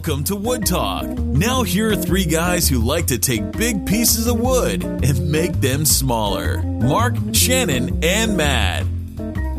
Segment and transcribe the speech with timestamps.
[0.00, 1.04] Welcome to Wood Talk.
[1.18, 5.52] Now, here are three guys who like to take big pieces of wood and make
[5.60, 8.86] them smaller Mark, Shannon, and Matt.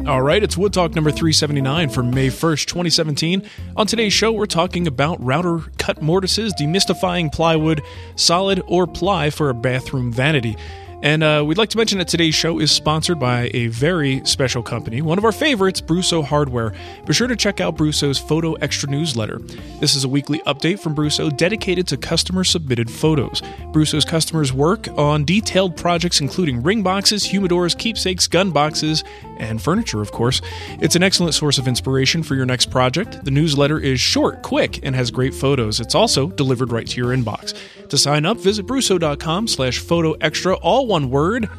[0.07, 3.47] All right, it's Wood Talk number 379 for May 1st, 2017.
[3.77, 7.83] On today's show, we're talking about router cut mortises, demystifying plywood,
[8.15, 10.57] solid or ply for a bathroom vanity.
[11.03, 14.61] And uh, we'd like to mention that today's show is sponsored by a very special
[14.61, 16.73] company, one of our favorites, Brusso Hardware.
[17.07, 19.39] Be sure to check out Brusso's Photo Extra newsletter.
[19.79, 23.41] This is a weekly update from Brusso dedicated to customer submitted photos.
[23.71, 29.03] Brusso's customers work on detailed projects including ring boxes, humidors, keepsakes, gun boxes,
[29.37, 30.39] and furniture, of course.
[30.81, 33.25] It's an excellent source of inspiration for your next project.
[33.25, 35.79] The newsletter is short, quick, and has great photos.
[35.79, 37.57] It's also delivered right to your inbox.
[37.91, 41.49] To sign up, visit brusso.com slash photo extra, all one word.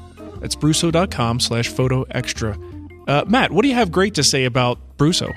[0.41, 2.59] That's brusso.com slash photo extra.
[3.07, 5.31] Uh, Matt, what do you have great to say about Brusso?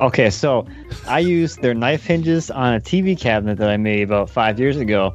[0.00, 0.64] Okay, so
[1.08, 4.76] I used their knife hinges on a TV cabinet that I made about five years
[4.76, 5.12] ago.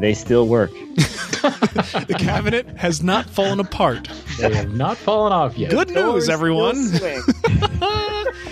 [0.00, 0.70] They still work.
[0.96, 4.08] the cabinet has not fallen apart.
[4.38, 5.70] They have not fallen off yet.
[5.70, 6.76] Good news, everyone.
[6.76, 7.80] still swing.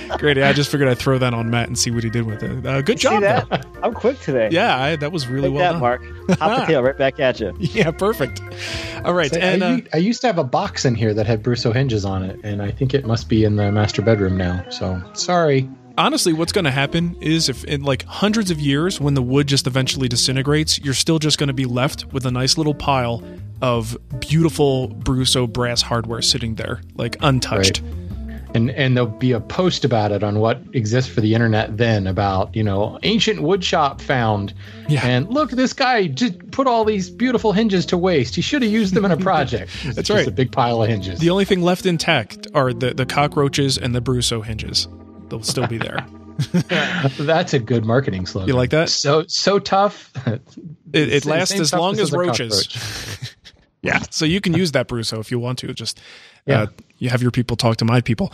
[0.19, 0.39] Great.
[0.39, 2.65] I just figured I'd throw that on Matt and see what he did with it.
[2.67, 3.23] Uh, good See job.
[3.23, 3.67] that?
[3.83, 4.49] I'm quick today.
[4.51, 5.81] Yeah, I, that was really Take well that, done.
[5.81, 6.39] Mark.
[6.39, 7.55] Hop the tail right back at you.
[7.61, 8.41] Yeah, perfect.
[9.05, 11.13] All right, So and I, uh, u- I used to have a box in here
[11.15, 14.01] that had Brusso hinges on it, and I think it must be in the master
[14.03, 14.65] bedroom now.
[14.71, 15.69] So sorry.
[15.99, 19.47] Honestly, what's going to happen is if in like hundreds of years, when the wood
[19.47, 23.23] just eventually disintegrates, you're still just going to be left with a nice little pile
[23.63, 27.81] of beautiful Brusso brass hardware sitting there, like untouched.
[27.81, 27.93] Right.
[28.55, 32.07] And and there'll be a post about it on what exists for the internet then
[32.07, 34.55] about you know ancient wood shop found.
[34.89, 35.05] Yeah.
[35.07, 38.35] And look, this guy just put all these beautiful hinges to waste.
[38.35, 39.73] He should have used them in a project.
[39.95, 40.27] That's right.
[40.27, 41.19] A big pile of hinges.
[41.19, 44.89] The only thing left intact are the, the cockroaches and the Brusso hinges.
[45.29, 46.07] They'll still be there.
[47.19, 48.49] That's a good marketing slogan.
[48.49, 48.91] You like that?
[48.91, 50.13] So so tough.
[50.27, 50.43] It,
[50.93, 53.35] it lasts as long toughness as roaches.
[53.83, 55.73] Yeah, so you can use that Brusso if you want to.
[55.73, 56.01] Just
[56.45, 56.63] Yeah.
[56.63, 56.67] uh,
[56.99, 58.33] you have your people talk to my people.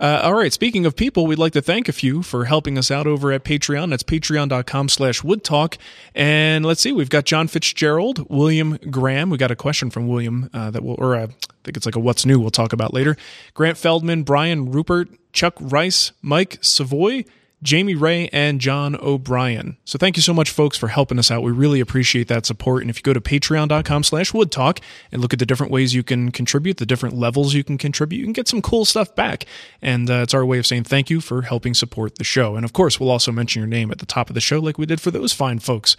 [0.00, 0.52] Uh, all right.
[0.52, 3.44] Speaking of people, we'd like to thank a few for helping us out over at
[3.44, 3.90] Patreon.
[3.90, 5.76] That's patreon.com slash woodtalk.
[6.16, 9.30] And let's see, we've got John Fitzgerald, William Graham.
[9.30, 11.94] We got a question from William uh, that will, or uh, I think it's like
[11.96, 13.16] a what's new we'll talk about later.
[13.54, 17.24] Grant Feldman, Brian Rupert, Chuck Rice, Mike Savoy,
[17.62, 19.76] Jamie Ray, and John O'Brien.
[19.84, 21.42] So thank you so much, folks, for helping us out.
[21.42, 22.82] We really appreciate that support.
[22.82, 24.80] And if you go to patreon.com slash woodtalk
[25.10, 28.18] and look at the different ways you can contribute, the different levels you can contribute,
[28.18, 29.44] you can get some cool stuff back.
[29.82, 32.54] And uh, it's our way of saying thank you for helping support the show.
[32.54, 34.78] And of course, we'll also mention your name at the top of the show like
[34.78, 35.96] we did for those fine folks.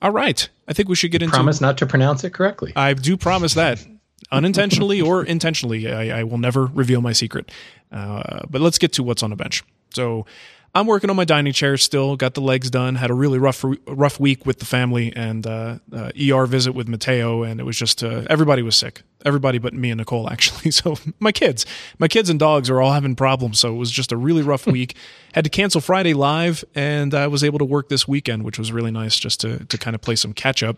[0.00, 0.48] All right.
[0.68, 2.72] I think we should get into Promise not to pronounce it correctly.
[2.76, 3.84] I do promise that,
[4.30, 7.50] unintentionally or intentionally, I, I will never reveal my secret.
[7.92, 9.62] Uh, but let's get to what's on the bench.
[9.90, 10.26] So
[10.72, 12.16] I'm working on my dining chair still.
[12.16, 12.94] Got the legs done.
[12.94, 16.86] Had a really rough rough week with the family and uh, uh, ER visit with
[16.86, 19.02] Mateo, and it was just uh, everybody was sick.
[19.24, 20.70] Everybody but me and Nicole actually.
[20.70, 21.66] So my kids,
[21.98, 23.58] my kids and dogs are all having problems.
[23.58, 24.94] So it was just a really rough week.
[25.34, 28.70] Had to cancel Friday live, and I was able to work this weekend, which was
[28.70, 30.76] really nice just to to kind of play some catch up.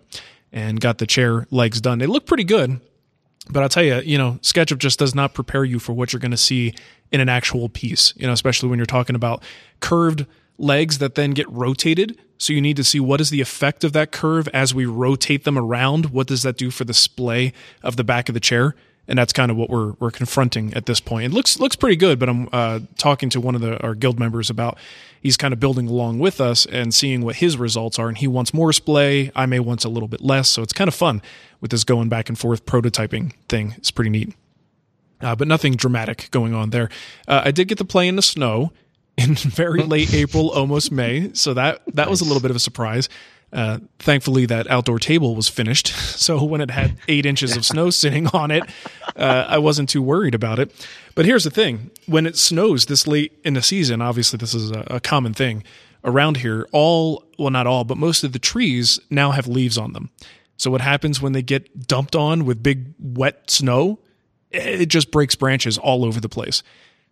[0.55, 1.99] And got the chair legs done.
[1.99, 2.79] They look pretty good.
[3.51, 6.21] But I'll tell you, you know, SketchUp just does not prepare you for what you're
[6.21, 6.75] going to see
[7.11, 9.43] in an actual piece, you know, especially when you're talking about
[9.81, 10.27] curved
[10.59, 12.19] legs that then get rotated.
[12.39, 15.45] So you need to see what is the effect of that curve as we rotate
[15.45, 16.07] them around.
[16.07, 18.75] What does that do for the splay of the back of the chair?
[19.09, 21.27] And that's kind of what we're we're confronting at this point.
[21.27, 24.19] It looks looks pretty good, but I'm uh, talking to one of the our guild
[24.19, 24.79] members about
[25.21, 28.09] he's kind of building along with us and seeing what his results are.
[28.09, 29.33] And he wants more splay.
[29.35, 30.49] I may want a little bit less.
[30.49, 31.21] So it's kind of fun
[31.61, 33.75] with this going back and forth prototyping thing.
[33.77, 34.35] It's pretty neat.
[35.21, 36.89] Uh, but nothing dramatic going on there.
[37.29, 38.73] Uh, I did get to play in the snow
[39.17, 41.31] in very late April, almost May.
[41.35, 43.09] So that that was a little bit of a surprise.
[43.53, 45.93] Uh, thankfully, that outdoor table was finished.
[46.23, 48.63] So when it had eight inches of snow sitting on it,
[49.17, 50.71] uh, I wasn't too worried about it.
[51.17, 54.71] But here's the thing when it snows this late in the season, obviously, this is
[54.71, 55.65] a, a common thing
[56.05, 56.69] around here.
[56.71, 60.11] All, well, not all, but most of the trees now have leaves on them.
[60.57, 63.99] So what happens when they get dumped on with big wet snow?
[64.53, 66.63] It just breaks branches all over the place.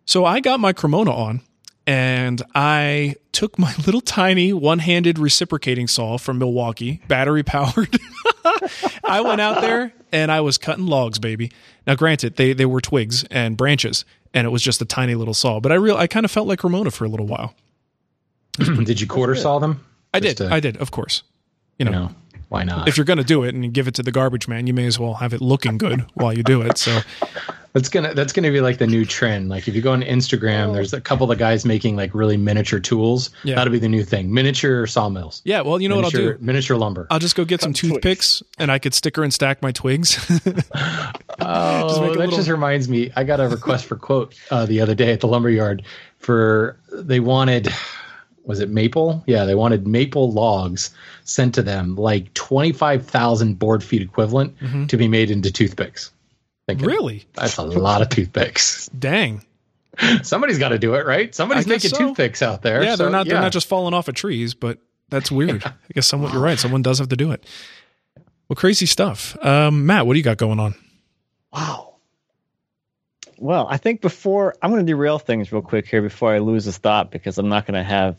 [0.05, 1.41] So I got my Cremona on
[1.87, 7.97] and I took my little tiny one handed reciprocating saw from Milwaukee, battery powered.
[9.03, 11.51] I went out there and I was cutting logs, baby.
[11.87, 15.33] Now, granted, they, they were twigs and branches, and it was just a tiny little
[15.33, 17.55] saw, but I real I kind of felt like Ramona for a little while.
[18.59, 19.83] Did you quarter saw them?
[20.13, 20.49] I Just did.
[20.49, 21.23] to- I did, of course.
[21.79, 22.15] You know, You know,
[22.49, 22.87] why not?
[22.89, 24.73] if you're going to do it and you give it to the garbage man, you
[24.73, 26.77] may as well have it looking good while you do it.
[26.77, 26.99] So
[27.73, 29.47] That's gonna that's gonna be like the new trend.
[29.47, 32.79] Like if you go on Instagram, there's a couple of guys making like really miniature
[32.81, 33.29] tools.
[33.45, 33.55] Yeah.
[33.55, 34.33] That'll be the new thing.
[34.33, 35.41] Miniature sawmills.
[35.45, 36.37] Yeah, well, you know what I'll do?
[36.41, 37.07] Miniature lumber.
[37.09, 37.93] I'll just go get some twigs.
[37.93, 40.17] toothpicks and I could sticker and stack my twigs.
[41.43, 43.11] Oh, Just that little- just reminds me.
[43.15, 45.83] I got a request for quote uh, the other day at the lumberyard
[46.19, 47.69] for they wanted
[48.43, 49.23] was it maple?
[49.27, 50.91] Yeah, they wanted maple logs
[51.23, 54.55] sent to them, like twenty five thousand board feet equivalent,
[54.89, 56.11] to be made into toothpicks.
[56.79, 57.25] Thinking, really?
[57.33, 58.87] That's a lot of toothpicks.
[58.87, 59.43] Dang.
[60.23, 61.33] Somebody's got to do it, right?
[61.33, 61.97] Somebody's making so.
[61.97, 62.83] toothpicks out there.
[62.83, 63.33] Yeah, so, they're not yeah.
[63.33, 64.79] they're not just falling off of trees, but
[65.09, 65.63] that's weird.
[65.65, 66.57] I guess someone you're right.
[66.57, 67.45] Someone does have to do it.
[68.47, 69.37] Well, crazy stuff.
[69.45, 70.75] Um, Matt, what do you got going on?
[71.53, 71.95] Wow.
[73.37, 76.65] Well, I think before I'm going to derail things real quick here before I lose
[76.65, 78.17] this thought because I'm not going to have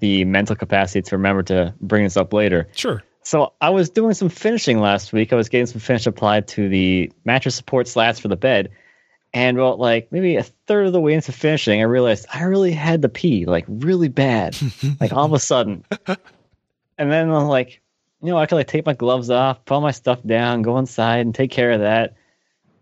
[0.00, 2.68] the mental capacity to remember to bring this up later.
[2.74, 3.02] Sure.
[3.24, 5.32] So I was doing some finishing last week.
[5.32, 8.70] I was getting some finish applied to the mattress support slats for the bed.
[9.32, 12.72] And about like maybe a third of the way into finishing, I realized I really
[12.72, 14.56] had to pee, like really bad.
[15.00, 15.84] like all of a sudden.
[16.06, 17.80] And then I'm like,
[18.22, 20.78] you know, I could like take my gloves off, put all my stuff down, go
[20.78, 22.16] inside and take care of that.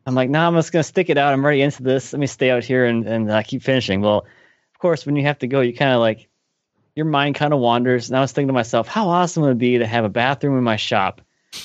[0.04, 1.32] I'm like, nah, I'm just gonna stick it out.
[1.32, 2.12] I'm already into this.
[2.12, 4.00] Let me stay out here and, and uh, keep finishing.
[4.00, 4.26] Well,
[4.74, 6.28] of course, when you have to go, you kind of like
[6.94, 8.08] your mind kind of wanders.
[8.08, 10.58] And I was thinking to myself, how awesome would it be to have a bathroom
[10.58, 11.20] in my shop?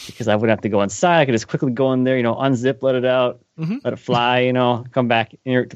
[0.06, 1.22] Because I wouldn't have to go inside.
[1.22, 3.80] I could just quickly go in there, you know, unzip, let it out, Mhm.
[3.84, 5.34] let it fly, you know, come back.
[5.46, 5.68] And you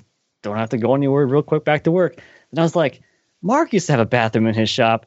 [0.43, 2.21] don't have to go anywhere real quick back to work.
[2.51, 3.01] And I was like,
[3.41, 5.05] Mark used to have a bathroom in his shop.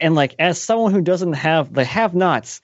[0.00, 2.60] And like, as someone who doesn't have the have nots,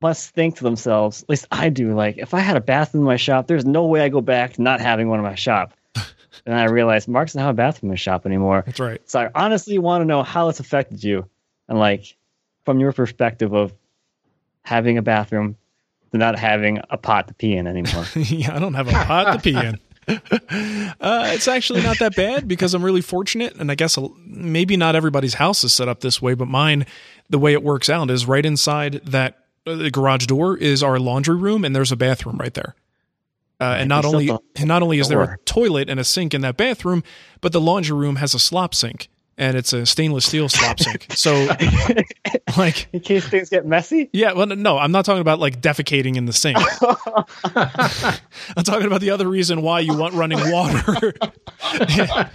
[0.00, 3.06] must think to themselves, at least I do, like, if I had a bathroom in
[3.08, 5.72] my shop, there's no way I go back to not having one in my shop.
[6.48, 8.62] And I realized Mark doesn't have a bathroom shop anymore.
[8.64, 9.00] That's right.
[9.08, 11.28] So I honestly want to know how it's affected you,
[11.68, 12.16] and like
[12.64, 13.72] from your perspective of
[14.62, 15.56] having a bathroom
[16.10, 18.06] to not having a pot to pee in anymore.
[18.16, 19.78] yeah, I don't have a pot to pee in.
[20.10, 24.96] Uh, it's actually not that bad because I'm really fortunate, and I guess maybe not
[24.96, 26.86] everybody's house is set up this way, but mine,
[27.28, 30.98] the way it works out is right inside that uh, the garage door is our
[30.98, 32.74] laundry room, and there's a bathroom right there.
[33.60, 36.42] Uh, and not only and not only is there a toilet and a sink in
[36.42, 37.02] that bathroom,
[37.40, 41.06] but the laundry room has a slop sink, and it's a stainless steel slop sink.
[41.10, 41.48] So,
[42.56, 44.10] like, in case things get messy.
[44.12, 46.56] yeah, well, no, I'm not talking about like defecating in the sink.
[48.56, 51.12] I'm talking about the other reason why you want running water.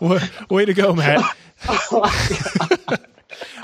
[0.00, 0.20] Wa-
[0.50, 1.22] Way to go, Matt.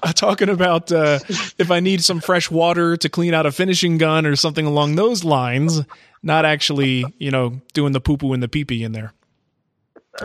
[0.03, 1.19] I'm talking about uh,
[1.59, 4.95] if I need some fresh water to clean out a finishing gun or something along
[4.97, 5.83] those lines,
[6.23, 9.13] not actually, you know, doing the poo poo and the pee pee in there.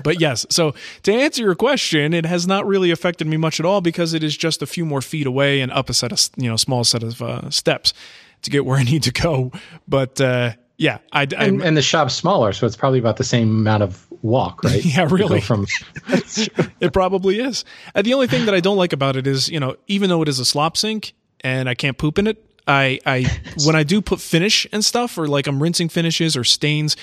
[0.03, 0.73] But yes, so
[1.03, 4.23] to answer your question, it has not really affected me much at all because it
[4.23, 6.83] is just a few more feet away and up a set of you know small
[6.83, 7.93] set of uh, steps
[8.41, 9.51] to get where I need to go.
[9.87, 13.23] But uh, yeah, I, I and, and the shop's smaller, so it's probably about the
[13.23, 14.83] same amount of walk, right?
[14.83, 15.41] Yeah, really.
[15.41, 15.67] From
[16.07, 17.63] it probably is.
[17.93, 20.21] Uh, the only thing that I don't like about it is, you know, even though
[20.21, 23.25] it is a slop sink and I can't poop in it, I, I
[23.65, 26.95] when I do put finish and stuff, or like I'm rinsing finishes or stains,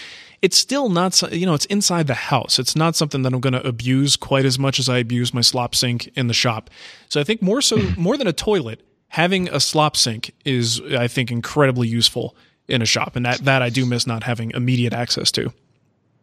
[0.42, 2.58] it's still not, so- you know, it's inside the house.
[2.58, 5.42] It's not something that I'm going to abuse quite as much as I abuse my
[5.42, 6.70] slop sink in the shop.
[7.08, 11.08] So I think more so, more than a toilet, having a slop sink is, I
[11.08, 12.34] think, incredibly useful
[12.68, 15.52] in a shop, and that that I do miss not having immediate access to.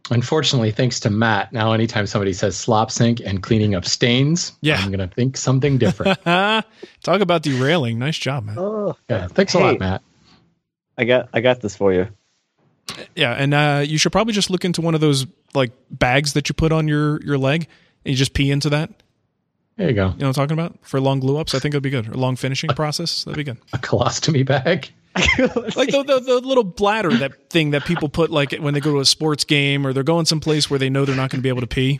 [0.09, 4.79] Unfortunately, thanks to Matt, now anytime somebody says slop sink and cleaning up stains, Yeah.
[4.81, 6.21] I'm gonna think something different.
[6.23, 6.65] Talk
[7.21, 7.99] about derailing.
[7.99, 8.55] Nice job, man.
[8.59, 10.01] Oh, yeah, thanks a lot, Matt.
[10.97, 12.07] I got I got this for you.
[13.15, 16.49] Yeah, and uh, you should probably just look into one of those like bags that
[16.49, 17.67] you put on your your leg,
[18.05, 18.89] and you just pee into that.
[19.75, 21.53] There you go, You know what I'm talking about for long glue ups.
[21.53, 22.07] I think it'd be good.
[22.07, 23.25] Or long finishing process.
[23.25, 23.57] That'd be good.
[23.73, 24.89] a colostomy bag.
[25.75, 28.93] Like the, the the little bladder that thing that people put like when they go
[28.93, 31.43] to a sports game or they're going someplace where they know they're not going to
[31.43, 31.99] be able to pee.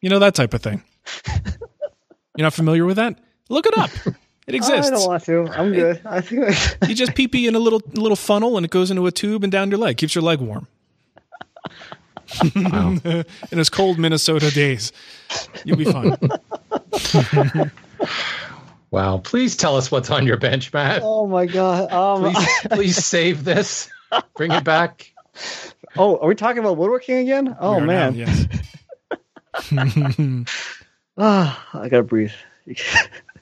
[0.00, 0.82] You know that type of thing.
[2.36, 3.18] You're not familiar with that?
[3.48, 3.90] Look it up.
[4.46, 4.92] It oh, exists.
[4.92, 5.48] I don't want to.
[5.58, 6.00] I'm good.
[6.04, 6.56] I think
[6.88, 9.42] You just pee pee in a little little funnel and it goes into a tube
[9.42, 9.96] and down your leg.
[9.96, 10.68] Keeps your leg warm.
[12.54, 12.96] Wow.
[13.04, 14.92] in his cold Minnesota days.
[15.64, 16.16] You'll be fine.
[18.96, 19.18] Wow.
[19.18, 21.02] Please tell us what's on your bench, Matt.
[21.04, 21.92] Oh my god.
[21.92, 23.90] Um, Please, please save this.
[24.36, 25.12] Bring it back.
[25.98, 27.54] oh, are we talking about woodworking again?
[27.60, 28.14] Oh We are now, man.
[28.14, 28.46] yes.
[31.18, 32.32] Ah, I gotta breathe.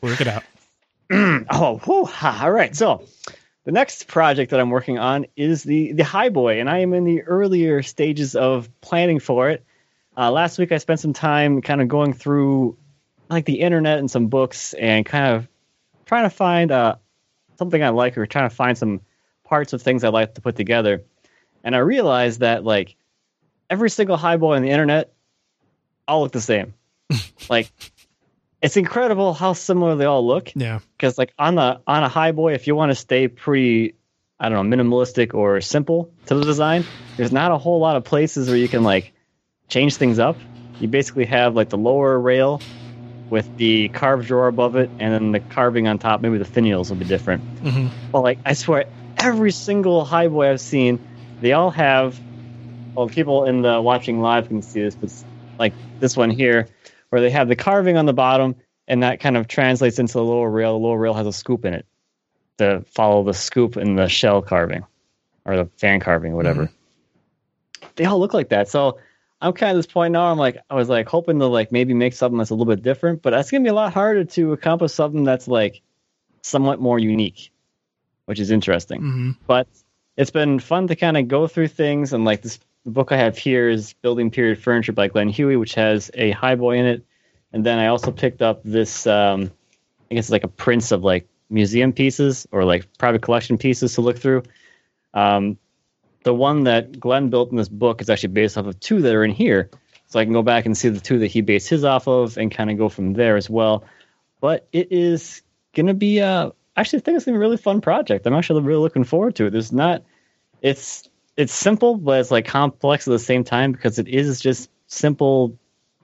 [0.00, 0.44] Work it out.
[1.10, 2.74] oh, whew, ha, all right.
[2.76, 3.04] So
[3.64, 7.02] the next project that I'm working on is the the Highboy, and I am in
[7.02, 9.64] the earlier stages of planning for it.
[10.16, 12.76] Uh, last week, I spent some time kind of going through
[13.28, 15.48] like the internet and some books, and kind of
[16.06, 16.96] trying to find uh,
[17.58, 19.00] something I like, or trying to find some
[19.44, 21.02] parts of things I like to put together.
[21.62, 22.96] and I realized that like
[23.70, 25.12] every single high boy on the internet
[26.06, 26.74] all look the same.
[27.48, 27.70] like
[28.62, 30.52] it's incredible how similar they all look.
[30.54, 30.80] Yeah.
[30.96, 33.94] Because like on the on a high boy, if you want to stay pretty,
[34.40, 36.84] I don't know, minimalistic or simple to the design,
[37.16, 39.12] there's not a whole lot of places where you can like
[39.68, 40.36] change things up.
[40.80, 42.60] You basically have like the lower rail
[43.34, 46.20] with the carved drawer above it, and then the carving on top.
[46.20, 47.42] Maybe the finials will be different.
[47.60, 48.84] hmm But like I swear,
[49.16, 51.00] every single high boy I've seen,
[51.40, 52.22] they all have.
[52.94, 55.24] Well, people in the watching live can see this, but it's
[55.58, 56.68] like this one here,
[57.08, 58.54] where they have the carving on the bottom,
[58.86, 60.78] and that kind of translates into the lower rail.
[60.78, 61.86] The lower rail has a scoop in it
[62.58, 64.84] to follow the scoop in the shell carving
[65.44, 66.70] or the fan carving, whatever.
[67.96, 68.68] They all look like that.
[68.68, 69.00] So
[69.44, 70.30] I'm kind of this point now.
[70.30, 72.82] I'm like, I was like hoping to like maybe make something that's a little bit
[72.82, 75.82] different, but that's gonna be a lot harder to accomplish something that's like
[76.42, 77.52] somewhat more unique,
[78.26, 79.68] which is interesting hmm but
[80.16, 83.36] it's been fun to kind of go through things and like this book I have
[83.36, 87.04] here is Building Period Furniture by Glenn Huey, which has a high boy in it.
[87.52, 89.50] And then I also picked up this um
[90.10, 93.94] I guess it's like a prints of like museum pieces or like private collection pieces
[93.94, 94.42] to look through.
[95.12, 95.58] Um
[96.24, 99.14] the one that Glenn built in this book is actually based off of two that
[99.14, 99.70] are in here.
[100.08, 102.36] So I can go back and see the two that he based his off of
[102.36, 103.84] and kind of go from there as well.
[104.40, 105.42] But it is
[105.74, 108.26] gonna be uh actually I think it's gonna be a really fun project.
[108.26, 109.50] I'm actually really looking forward to it.
[109.50, 110.02] There's not
[110.62, 114.70] it's it's simple, but it's like complex at the same time because it is just
[114.86, 115.58] simple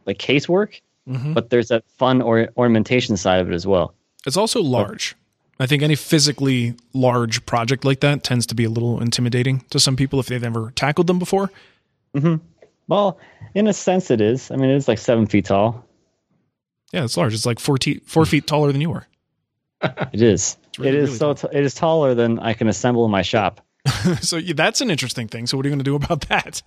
[0.07, 3.95] like casework, hmm but there's that fun or ornamentation side of it as well.
[4.27, 5.17] It's also large.
[5.61, 9.79] I think any physically large project like that tends to be a little intimidating to
[9.79, 11.51] some people if they've never tackled them before.
[12.17, 12.37] Mm-hmm.
[12.89, 13.19] Well,
[13.55, 14.51] in a sense, it is.
[14.51, 15.85] I mean, it's like seven feet tall.
[16.93, 17.35] Yeah, it's large.
[17.35, 19.07] It's like four, te- four feet taller than you are.
[20.13, 20.57] It is.
[20.79, 21.49] really, it is really so.
[21.49, 23.61] T- it is taller than I can assemble in my shop.
[24.21, 25.47] so yeah, that's an interesting thing.
[25.47, 26.63] So what are you going to do about that?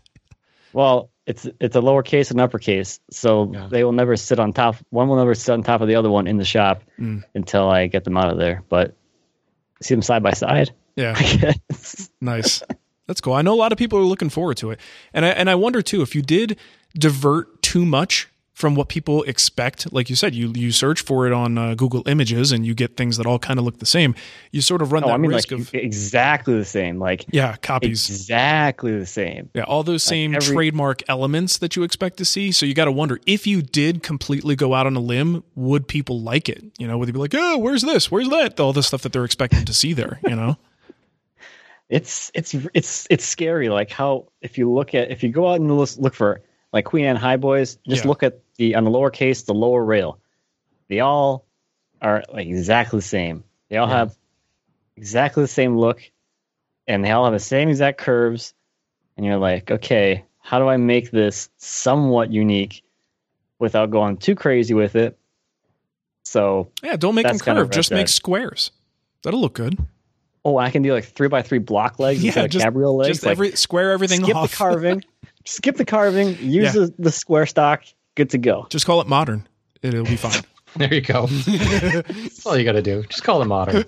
[0.74, 3.68] Well, it's it's a lowercase and uppercase, so Yeah.
[3.70, 4.76] they will never sit on top.
[4.90, 7.24] One will never sit on top of the other one in the shop Mm.
[7.34, 8.64] until I get them out of there.
[8.68, 8.96] But
[9.82, 10.72] see them side by side.
[10.96, 11.20] Yeah,
[12.22, 12.62] nice.
[13.08, 13.34] That's cool.
[13.34, 14.80] I know a lot of people are looking forward to it,
[15.14, 16.58] and I and I wonder too if you did
[16.98, 19.92] divert too much from what people expect.
[19.92, 22.96] Like you said, you you search for it on uh, Google Images and you get
[22.96, 24.14] things that all kind of look the same.
[24.52, 27.00] You sort of run No, that I mean risk like of exactly the same.
[27.00, 28.08] Like yeah copies.
[28.10, 29.50] exactly the same.
[29.56, 32.52] Yeah, all those same every- trademark elements that you expect to see.
[32.52, 35.88] So you got to wonder if you did completely go out on a limb, would
[35.88, 36.64] people like it?
[36.78, 38.12] You know, would they be like, "Oh, where's this?
[38.12, 40.20] Where's that?" All the stuff that they're expecting to see there.
[40.24, 40.58] You know,
[41.90, 45.60] it's it's it's it's scary like how if you look at if you go out
[45.60, 46.42] and look look for
[46.74, 48.08] like queen anne high boys just Yeah.
[48.10, 50.20] look at the on the lower case the lower rail
[50.90, 51.46] they all
[52.02, 53.98] are like exactly the same they all Yeah.
[54.00, 54.18] have
[54.98, 56.02] exactly the same look
[56.88, 58.54] and they all have the same exact curves
[59.16, 62.84] and you're like okay how do i make this somewhat unique
[63.60, 65.18] without going too crazy with it
[66.26, 67.70] so yeah, don't make them kind of.
[67.70, 68.72] Just make squares.
[69.24, 69.78] That'll look good.
[70.46, 72.96] oh i can do like three by three block legs Yeah, instead of just- cabriole
[72.98, 74.52] legs Just like, every square everything skip off.
[74.52, 75.04] the carving,
[75.46, 76.82] skip the carving, use Yeah.
[76.82, 77.84] the, the square stock,
[78.16, 78.68] good to go.
[78.70, 79.48] Just call it modern.
[79.82, 80.42] It'll be fine.
[80.76, 81.28] There you go.
[81.46, 83.04] That's all you got to do.
[83.04, 83.86] Just call it modern.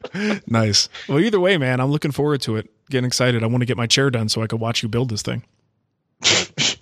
[0.46, 0.88] nice.
[1.06, 2.70] Well, either way, man, I'm looking forward to it.
[2.88, 3.42] Getting excited.
[3.42, 5.42] I want to get my chair done so I can watch you build this thing.
[6.22, 6.76] It's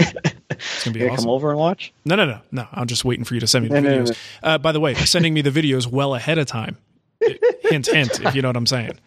[0.85, 1.25] gonna be You gonna awesome.
[1.25, 1.93] come over and watch?
[2.05, 2.67] No, no, no, no.
[2.73, 4.19] I'm just waiting for you to send me the No, no, no, videos.
[4.43, 6.77] Uh, by the way, sending me the videos well ahead of time.
[7.63, 8.21] hint, hint.
[8.25, 9.01] If you know what I'm saying.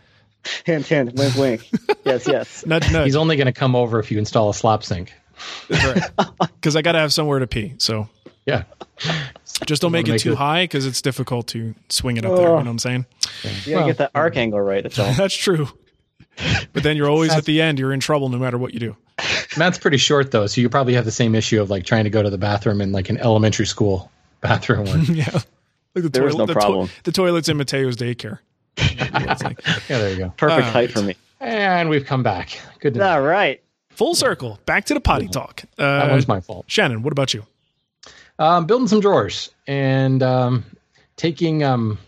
[0.65, 1.69] Hint, hint, wink, wink.
[2.05, 2.65] yes, yes.
[2.65, 3.05] Nudge, nudge.
[3.05, 5.13] He's only going to come over if you install a slop sink.
[5.69, 7.73] Because I got to have somewhere to pee.
[7.77, 8.09] So
[8.45, 8.63] Yeah.
[9.65, 12.35] just don't make it make too it- high because it's difficult to swing it up
[12.35, 12.41] there.
[12.41, 12.49] You oh.
[12.51, 13.05] know what I'm saying?
[13.65, 14.83] You gotta get that arc angle right.
[14.83, 15.13] That's all.
[15.17, 15.67] That's true.
[16.73, 17.79] But then you're always at the end.
[17.79, 18.97] You're in trouble no matter what you do.
[19.57, 22.09] Matt's pretty short though, so you probably have the same issue of like trying to
[22.09, 24.85] go to the bathroom in like an elementary school bathroom.
[24.85, 25.39] Where, yeah.
[25.95, 26.89] Like the, There is no the, problem.
[27.03, 28.39] the toilets in Mateo's daycare.
[28.77, 30.33] It's like yeah, there you go.
[30.37, 31.15] Perfect All height for me.
[31.39, 32.57] And we've come back.
[32.79, 32.93] Good.
[32.93, 33.09] to know.
[33.09, 33.61] All right.
[33.89, 34.59] full circle.
[34.65, 35.63] Back to the potty talk.
[35.77, 36.65] That Uh, one's my fault.
[36.67, 37.45] Shannon, what about you?
[38.39, 40.65] um, building some drawers and um,
[41.17, 41.99] taking um,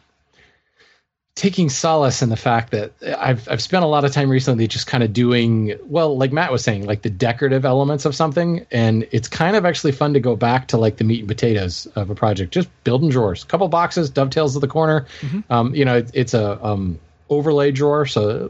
[1.35, 4.87] taking solace in the fact that I've I've spent a lot of time recently just
[4.87, 9.05] kind of doing well, like Matt was saying, like the decorative elements of something, and
[9.11, 12.09] it's kind of actually fun to go back to like the meat and potatoes of
[12.09, 15.05] a project, just building drawers, couple boxes, dovetails at the corner.
[15.49, 16.97] Um, you know, it, it's a um,
[17.29, 18.49] overlay drawer, so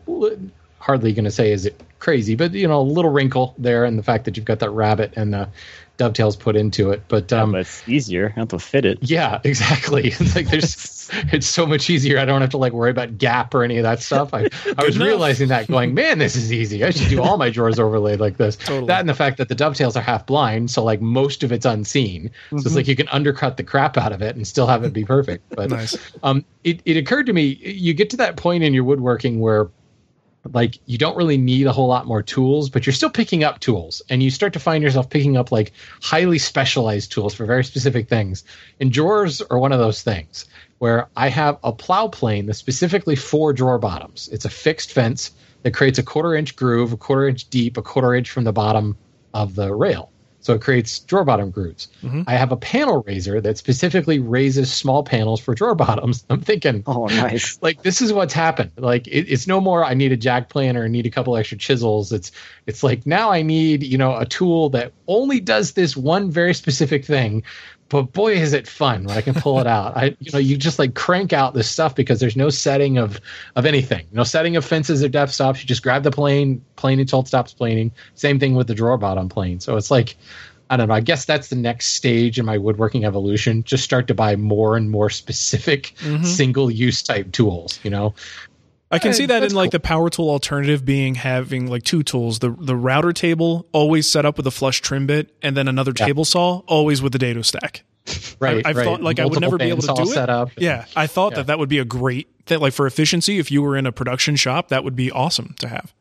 [0.78, 3.98] hardly going to say is it crazy, but you know, a little wrinkle there, and
[3.98, 5.50] the fact that you've got that rabbet and the
[5.98, 7.04] dovetails put into it.
[7.08, 8.34] But um, but it's easier.
[8.36, 9.00] I have to fit it.
[9.02, 10.08] yeah, exactly.
[10.08, 12.20] It's like there's, it's so much easier.
[12.20, 14.34] I don't have to like worry about gap or any of that stuff.
[14.34, 14.48] I,
[14.78, 15.08] I was enough.
[15.08, 16.84] realizing that, going, man, this is easy.
[16.84, 18.56] I should do all my drawers overlaid like this.
[18.56, 18.88] Totally.
[18.88, 21.66] That and the fact that the dovetails are half blind, so like most of it's
[21.66, 22.32] unseen.
[22.52, 24.94] So it's like you can undercut the crap out of it and still have it
[24.94, 25.44] be perfect.
[25.56, 25.98] But Nice.
[26.24, 29.70] um, it, it occurred to me, you get to that point in your woodworking where
[30.54, 33.60] like you don't really need a whole lot more tools, but you're still picking up
[33.60, 35.72] tools and you start to find yourself picking up like
[36.02, 38.44] highly specialized tools for very specific things.
[38.80, 40.46] And drawers are one of those things
[40.80, 44.30] where I have a plow plane that's specifically for drawer bottoms.
[44.32, 45.32] It's a fixed fence
[45.64, 48.54] that creates a quarter inch groove, a quarter inch deep, a quarter inch from the
[48.54, 48.98] bottom
[49.34, 50.12] of the rail.
[50.46, 51.88] So it creates drawer bottom grooves.
[52.04, 52.22] Mm-hmm.
[52.28, 56.24] I have a panel raiser that specifically raises small panels for drawer bottoms.
[56.30, 57.58] I'm thinking, Oh, nice.
[57.64, 58.70] like this is what's happened.
[58.78, 59.84] Like it, it's no more.
[59.84, 62.12] I need a jack plane or I need a couple extra chisels.
[62.12, 62.32] It's
[62.68, 66.54] it's like now I need you know a tool that only does this one very
[66.54, 67.42] specific thing.
[67.90, 69.96] But boy, is it fun when I can pull it out.
[69.96, 73.22] I you know you just like crank out this stuff because there's no setting of
[73.56, 74.08] of anything.
[74.12, 75.62] No setting of fences or depth stops.
[75.62, 77.92] You just grab the plane, plane until it stops planing.
[78.16, 79.60] Same thing with the drawer bottom plane.
[79.60, 80.18] So it's like.
[80.68, 80.96] I don't know.
[80.96, 83.64] I guess that's the next stage in my woodworking evolution.
[83.64, 86.24] Just start to buy more and more specific mm-hmm.
[86.24, 88.16] single use type tools, you know?
[88.92, 89.72] I can see that in like cool.
[89.72, 94.26] the power tool alternative being having like two tools the the router table always set
[94.26, 97.42] up with a flush trim bit and then another table saw always with the dado
[97.42, 97.84] stack.
[98.40, 98.66] Right.
[98.66, 98.84] I've right.
[98.86, 100.08] thought, like, I would never be able to do it.
[100.08, 100.52] Setup.
[100.58, 101.38] Yeah, I thought Yeah.
[101.38, 103.92] that that would be a great that like for efficiency if you were in a
[103.92, 105.94] production shop that would be awesome to have.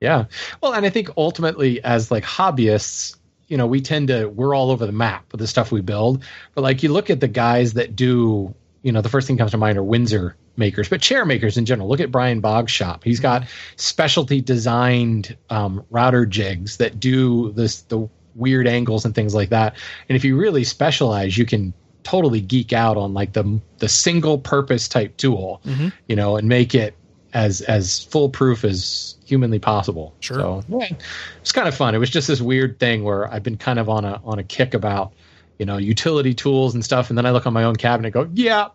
[0.00, 0.26] Yeah.
[0.60, 3.16] Well, and I think ultimately, as like hobbyists,
[3.48, 6.22] you know, we tend to we're all over the map with the stuff we build.
[6.54, 9.50] But like you look at the guys that do, you know, the first thing comes
[9.52, 11.88] to mind are Windsor makers, but chair makers in general.
[11.88, 13.02] Look at Brian Boggs' shop.
[13.02, 13.44] He's got
[13.76, 19.74] specialty designed um, router jigs that do this the weird angles and things like that.
[20.08, 21.72] And if you really specialize, you can
[22.02, 25.62] totally geek out on like the the single purpose type tool,
[26.06, 26.94] you know, and make it
[27.32, 30.14] as as foolproof as humanly possible.
[30.20, 30.36] Sure.
[30.36, 30.90] So yeah,
[31.40, 31.94] it's kind of fun.
[31.94, 34.44] It was just this weird thing where I've been kind of on a on a
[34.44, 35.14] kick about
[35.58, 38.14] you know utility tools and stuff, and then I look on my own cabinet, and
[38.14, 38.68] go, yeah,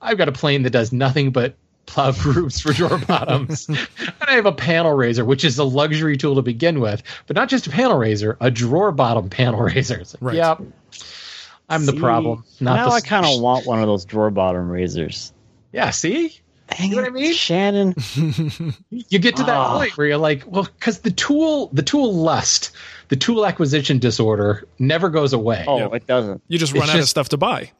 [0.00, 1.56] I've got a plane that does nothing but
[1.86, 3.78] plow grooves for drawer bottoms, and
[4.20, 7.48] I have a panel raiser, which is a luxury tool to begin with, but not
[7.48, 9.98] just a panel raiser, a drawer bottom panel raiser.
[9.98, 10.36] It's like, Right.
[10.36, 10.56] Yeah,
[11.68, 12.44] I'm the problem.
[12.60, 15.32] Not now the I kind of want one of those drawer bottom raisers.
[15.72, 16.40] Yeah, see,
[16.76, 17.32] Dang You know what I mean?
[17.34, 17.94] Shannon.
[18.90, 19.78] you get to that Ah.
[19.78, 22.70] point where you're like, well, because the tool, the tool lust,
[23.08, 25.64] the tool acquisition disorder never goes away.
[25.66, 25.88] Oh, Yeah.
[25.94, 26.42] it doesn't.
[26.48, 27.70] You just It's run out of stuff to buy.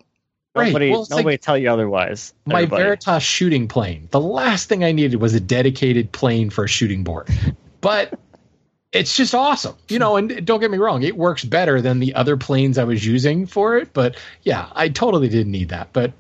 [0.55, 0.67] Right.
[0.67, 2.35] Nobody, Well, nobody like- tell you otherwise.
[2.45, 2.83] my everybody.
[2.83, 4.09] Veritas shooting plane.
[4.11, 7.29] The last thing I needed was a dedicated plane for a shooting board.
[7.81, 8.19] But
[8.93, 9.77] it's just awesome.
[9.89, 12.85] You know, and don't get me wrong, it works better than the other planes I
[12.85, 13.93] was using for it.
[13.93, 15.91] But yeah, I totally didn't need that.
[15.93, 16.13] But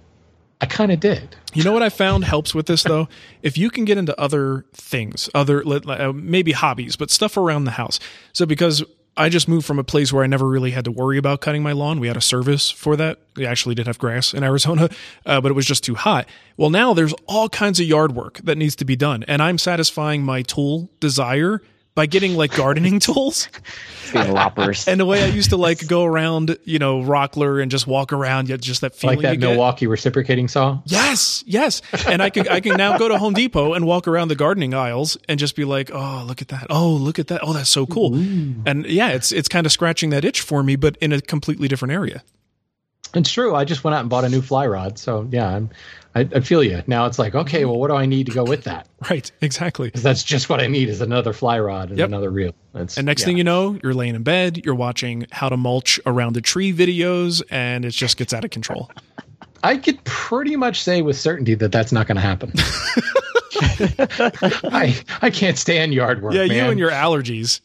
[0.61, 1.37] I kind of did.
[1.55, 3.09] You know what I found helps with this though?
[3.42, 7.70] If you can get into other things, other uh, maybe hobbies, but stuff around the
[7.70, 7.99] house.
[8.35, 8.85] So because
[9.16, 11.62] I just moved from a place where I never really had to worry about cutting
[11.62, 12.01] my lawn.
[12.01, 13.18] We had a service for that.
[13.37, 14.88] We actually did have grass in Arizona,
[15.27, 16.29] uh, but it was just too hot.
[16.57, 19.59] Well, now there's all kinds of yard work that needs to be done, and I'm
[19.59, 21.62] satisfying my tool desire
[21.94, 23.48] by getting like gardening tools.
[24.12, 24.88] Being loppers.
[24.88, 28.12] And the way I used to like go around, you know, Rockler and just walk
[28.12, 29.48] around, yet just that feeling Like that you get.
[29.50, 30.81] Milwaukee reciprocating saw.
[30.87, 31.83] Yes, yes.
[32.07, 34.74] And I can I can now go to Home Depot and walk around the gardening
[34.74, 36.66] aisles and just be like, "Oh, look at that.
[36.70, 37.40] Oh, look at that.
[37.42, 40.76] Oh, that's so cool." And yeah, it's it's kind of scratching that itch for me,
[40.76, 42.22] but in a completely different area.
[43.14, 43.55] It's true.
[43.57, 44.98] I just went out and bought a new fly rod.
[44.98, 45.70] So yeah, I'm,
[46.14, 46.83] I, I feel you.
[46.88, 48.87] Now it's like, okay, well, what do I need to go with that?
[49.09, 49.88] Right, exactly.
[49.88, 52.09] Because that's just what I need is another fly rod and Yep.
[52.09, 52.53] another reel.
[52.75, 53.27] That's, And next yeah.
[53.27, 56.73] thing you know, you're laying in bed, you're watching how to mulch around a tree
[56.73, 58.90] videos, and it just gets out of control.
[59.62, 62.53] I could pretty much say with certainty that that's not going to happen.
[64.73, 66.35] I I can't stand yard work.
[66.35, 67.61] Yeah, you and your allergies.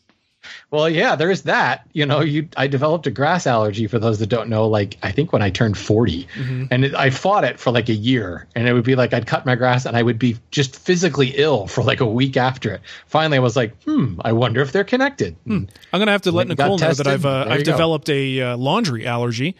[0.72, 1.88] Well, yeah, there's that.
[1.94, 4.68] You know, you I developed a grass allergy for those that don't know.
[4.68, 6.66] Like I think when I turned 40, Mm-hmm.
[6.72, 9.28] and it, I fought it for like a year, and it would be like I'd
[9.28, 12.72] cut my grass and I would be just physically ill for like a week after
[12.74, 12.82] it.
[13.06, 15.36] Finally, I was like, hmm, I wonder if they're connected.
[15.48, 17.08] I'm gonna have to let Nicole know that.
[17.08, 17.72] I've uh, I've you go.
[17.72, 19.56] developed a uh, laundry allergy,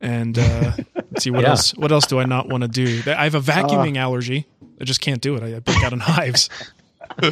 [0.00, 1.50] and uh, let's see what Yeah.
[1.50, 1.74] else.
[1.76, 3.02] What else do I not want to do?
[3.10, 4.46] I have a vacuuming allergy.
[4.80, 5.42] I just can't do it.
[5.42, 6.50] I, I break out in hives.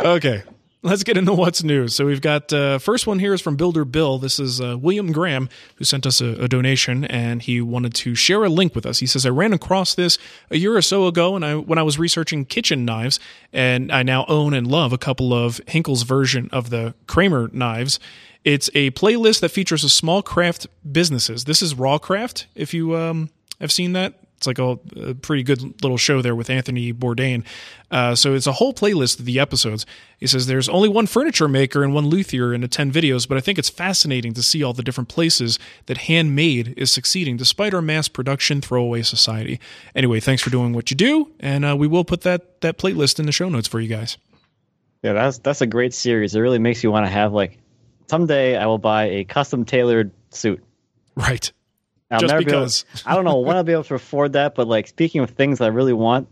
[0.00, 0.42] okay,
[0.86, 1.88] let's get into what's new.
[1.88, 4.18] So we've got uh, first one here is from Builder Bill.
[4.18, 8.14] This is uh, William Graham who sent us a, a, donation, and he wanted to
[8.14, 9.00] share a link with us.
[9.00, 10.16] He says I ran across this
[10.50, 13.18] a year or so ago, and I when I was researching kitchen knives,
[13.52, 17.98] and I now own and love a couple of Henckels version of the Kramer knives.
[18.44, 21.44] It's a playlist that features a small craft businesses.
[21.44, 22.46] This is Raw Craft.
[22.54, 26.34] If you um, have seen that, it's like a, a, pretty good little show there
[26.34, 27.44] with Anthony Bourdain.
[27.90, 29.86] Uh, so it's a whole playlist of the episodes.
[30.18, 33.38] He says there's only one furniture maker and one luthier in the 10 videos, but
[33.38, 37.72] I think it's fascinating to see all the different places that handmade is succeeding despite
[37.72, 39.58] our mass production throwaway society.
[39.94, 43.18] Anyway, thanks for doing what you do, and uh, we will put that, that playlist
[43.18, 44.18] in the show notes for you guys.
[45.02, 46.34] Yeah, that's that's a great series.
[46.34, 47.58] It really makes you want to have like
[48.08, 50.64] someday I will buy a custom tailored suit.
[51.14, 51.52] Right.
[52.10, 52.82] I'll Just never because.
[52.84, 55.22] Be able, I don't know when I'll be able to afford that, but like speaking
[55.22, 56.28] of things I really want,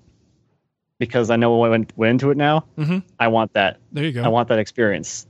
[0.99, 3.03] because I know what went, went into it now, Mhm.
[3.19, 3.79] I want that.
[3.93, 4.23] There you go.
[4.23, 5.27] I want that experience.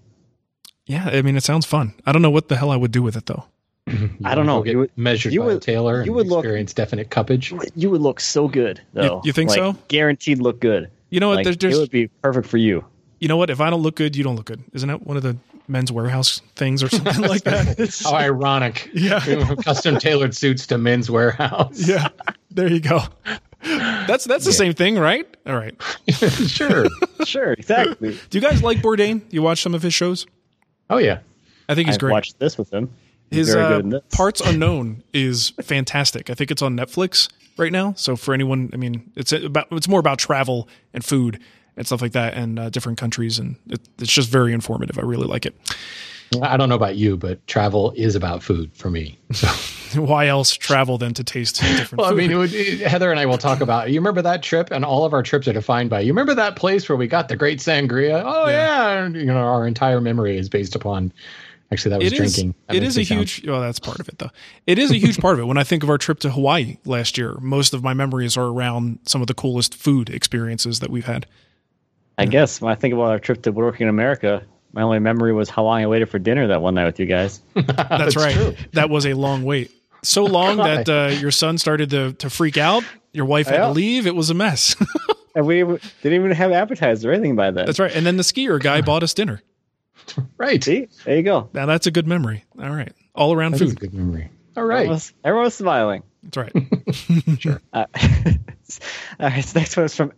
[0.87, 1.95] yeah, I mean, it sounds fun.
[2.05, 3.45] I don't know what the hell I would do with it, though.
[4.25, 4.59] I don't know.
[4.59, 5.97] go Get You would- measured you by would- a tailor.
[6.05, 7.71] you and would look- experience definite cuppage.
[7.75, 9.23] You would look so good, though.
[9.25, 9.77] you think Like, so?
[9.89, 10.91] Guaranteed look good.
[11.11, 11.37] You know what?
[11.37, 12.85] Like, there's, there's it would be perfect for you.
[13.21, 13.49] you know what?
[13.49, 14.63] If I don't look good, you don't look good.
[14.75, 15.37] Isn't that one of the
[15.69, 18.01] men's warehouse things or something like that?
[18.05, 18.91] How ironic.
[18.95, 19.55] Yeah.
[19.65, 21.87] Custom tailored suits to men's warehouse.
[21.89, 22.09] yeah,
[22.51, 23.01] there you go.
[23.63, 25.27] That's that's the same thing, right?
[25.47, 25.75] All right.
[26.11, 26.87] sure.
[27.25, 28.19] Sure, exactly.
[28.31, 29.23] Do you guys like Bourdain?
[29.31, 30.27] You watch some of his shows?
[30.91, 31.21] Oh yeah.
[31.69, 32.13] I think he's I've great.
[32.13, 32.91] watched this with him.
[33.31, 34.03] He's his very uh, good in this.
[34.13, 36.29] Parts Unknown is fantastic.
[36.31, 37.95] I think it's on Netflix right now.
[37.97, 41.41] So for anyone, I mean, it's about it's more about travel and food
[41.77, 44.99] and stuff like that, and uh, different countries, and it, it's just very informative.
[44.99, 45.55] I really like it.
[46.43, 49.17] I don't know about you, but travel is about food for me.
[49.33, 49.47] So,
[50.01, 53.21] Why else travel than to taste different well, I mean, it would, it- Heather and
[53.21, 53.91] I will talk about.
[53.91, 56.01] You remember that trip, and all of our trips are defined by.
[56.01, 58.23] You remember that place where we got the great sangria?
[58.25, 61.13] Oh yeah, And, you know, our entire memory is based upon.
[61.73, 62.35] Actually, that was It is.
[62.35, 62.55] drinking.
[62.67, 63.47] That It is a sound- huge.
[63.47, 64.31] Well, that's part of it, though.
[64.67, 65.45] It is a huge part of it.
[65.47, 68.47] When I think of our trip to Hawaii last year, most of my memories are
[68.47, 71.27] around some of the coolest food experiences that we've had.
[72.17, 75.33] I guess when I think about our trip to working in America, my only memory
[75.33, 77.41] was how long I waited for dinner that one night with you guys.
[77.55, 78.35] That's, right.
[78.35, 78.55] true.
[78.73, 79.71] That was a long wait.
[80.03, 82.85] So long that uh, your son started to, to freak out.
[83.13, 84.07] Your wife had to leave.
[84.07, 84.77] It was a mess.
[85.37, 87.67] And we didn't even have appetizers or anything by then.
[87.67, 87.93] that's right.
[87.93, 89.43] And then the skier guy bought us dinner.
[90.39, 90.63] Right.
[90.63, 90.87] See?
[91.05, 91.51] There you go.
[91.53, 92.45] Now that's a good memory.
[92.57, 92.93] All right.
[93.17, 93.81] All around That is a food.
[93.81, 94.31] good memory.
[94.57, 94.83] All right.
[94.85, 95.45] Everyone right.
[95.45, 96.05] was, smiling.
[96.23, 96.53] That's right.
[97.73, 97.87] Uh,
[99.19, 100.13] all right, so next one is from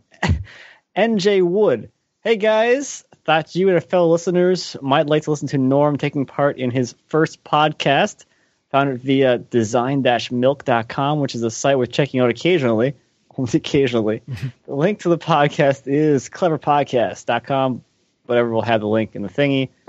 [0.96, 1.90] NJ Wood.
[2.22, 6.24] Hey guys, thought you and our fellow listeners might like to listen to Norm taking
[6.24, 8.24] part in his first podcast.
[8.70, 12.94] Found it via design-milk.com, which is a site we're checking out occasionally,
[13.37, 14.22] only occasionally.
[14.66, 17.85] the link to the podcast is cleverpodcast.com.
[18.24, 19.68] Whatever, we'll have the link in the thingy.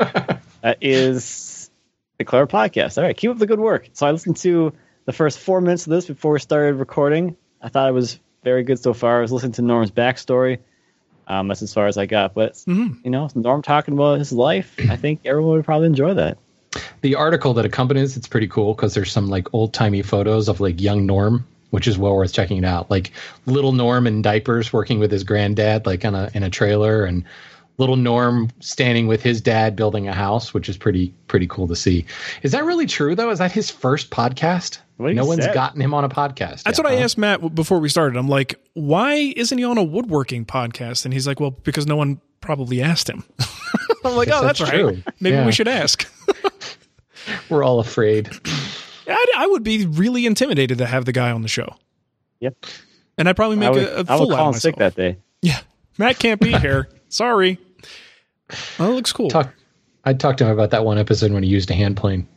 [0.62, 1.72] that is
[2.18, 2.98] the Clever Podcast.
[2.98, 3.88] All right, keep up the good work.
[3.94, 4.74] So I listened to
[5.06, 7.38] the first four minutes of this before we started recording.
[7.62, 9.20] I thought it was very good so far.
[9.20, 10.60] I was listening to Norm's backstory.
[11.28, 12.34] Um, that's as far as I got.
[12.34, 14.76] But you know, Norm talking about his life.
[14.90, 16.38] I think everyone would probably enjoy that.
[17.02, 20.60] The article that accompanies it's pretty cool because there's some like old timey photos of
[20.60, 22.90] like young Norm, which is well worth checking it out.
[22.90, 23.12] Like
[23.46, 27.24] little Norm in diapers working with his granddad, like on a in a trailer, and
[27.78, 31.76] little Norm standing with his dad building a house, which is pretty pretty cool to
[31.76, 32.06] see.
[32.44, 33.30] Is that really true though?
[33.30, 34.80] Is that his first podcast?
[35.00, 35.54] No one's said.
[35.54, 36.64] gotten him on a podcast.
[36.64, 38.18] That's yet, what I asked Matt before we started.
[38.18, 41.06] I'm like, why isn't he on a woodworking podcast?
[41.06, 43.24] And he's like, well, because no one probably asked him.
[44.04, 44.72] I'm like, oh, that's, that's right.
[44.80, 45.04] true.
[45.20, 45.46] Maybe Yeah.
[45.46, 46.10] we should ask.
[47.50, 48.30] We're all afraid.
[49.08, 51.76] I, I would be really intimidated to have the guy on the show.
[52.40, 52.66] Yep.
[53.20, 54.60] And I'd probably make I would, a, a I would fool out call of him
[54.60, 55.18] sick that day.
[55.44, 55.60] Yeah.
[56.00, 56.90] Matt can't be here.
[57.10, 57.60] Sorry.
[58.80, 59.30] Well, it looks cool.
[59.30, 59.54] Talk.
[60.04, 62.28] I talked to him about that one episode when he used a hand plane.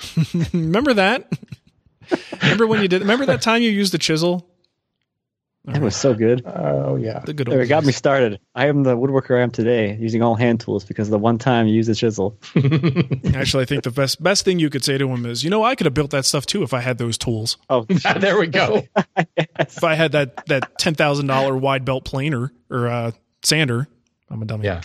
[0.52, 1.32] Remember that?
[2.42, 3.02] remember when you did?
[3.02, 4.48] Remember that time you used the chisel?
[5.64, 6.42] That was so good.
[6.44, 7.20] Oh yeah.
[7.20, 8.40] The good There, old it got me started.
[8.52, 11.68] I am the woodworker I am today, using all hand tools because the one time
[11.68, 12.36] you used a chisel.
[13.34, 15.62] Actually, I think the best best thing you could say to him is, you know,
[15.62, 17.58] I could have built that stuff too if I had those tools.
[17.70, 17.82] Oh,
[18.18, 18.82] there we go.
[19.36, 23.12] If I had that that ten thousand dollar wide belt planer or uh,
[23.44, 23.86] sander,
[24.28, 24.64] I'm a dummy.
[24.64, 24.80] Yeah.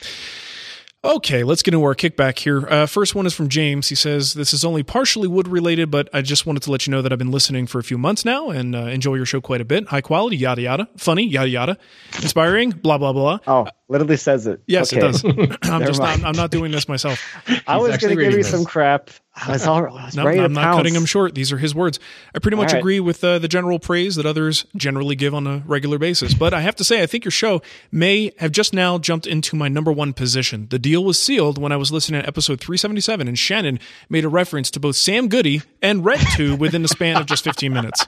[1.07, 2.67] Okay, let's get into our kickback here.
[2.67, 3.87] Uh, first one is from James.
[3.87, 6.91] He says, This is only partially wood related, but I just wanted to let you
[6.91, 9.39] know that I've been listening for a few months now and uh, enjoy your show
[9.39, 9.87] quite a bit.
[9.87, 10.89] High quality, yada yada.
[10.97, 11.77] Funny, yada yada.
[12.21, 13.39] Inspiring, blah, blah, blah.
[13.47, 14.61] oh, literally says it.
[14.67, 14.99] Yes, Okay.
[15.07, 15.23] it does.
[15.63, 16.21] I'm just not.
[16.25, 17.23] I'm not doing this myself.
[17.65, 18.51] I was going to give you this.
[18.51, 19.09] some crap.
[19.39, 20.77] I was, all, I was No, ready I'm to not pounce.
[20.77, 21.35] cutting him short.
[21.35, 21.99] These are his words.
[22.33, 22.79] I pretty much All right.
[22.79, 26.33] agree with uh, the general praise that others generally give on a regular basis.
[26.33, 29.55] But I have to say, I think your show may have just now jumped into
[29.55, 30.67] my number one position.
[30.69, 34.29] The deal was sealed when I was listening to episode 377, and Shannon made a
[34.29, 38.07] reference to both Sam Goody and Red 2 within the span of just 15 minutes.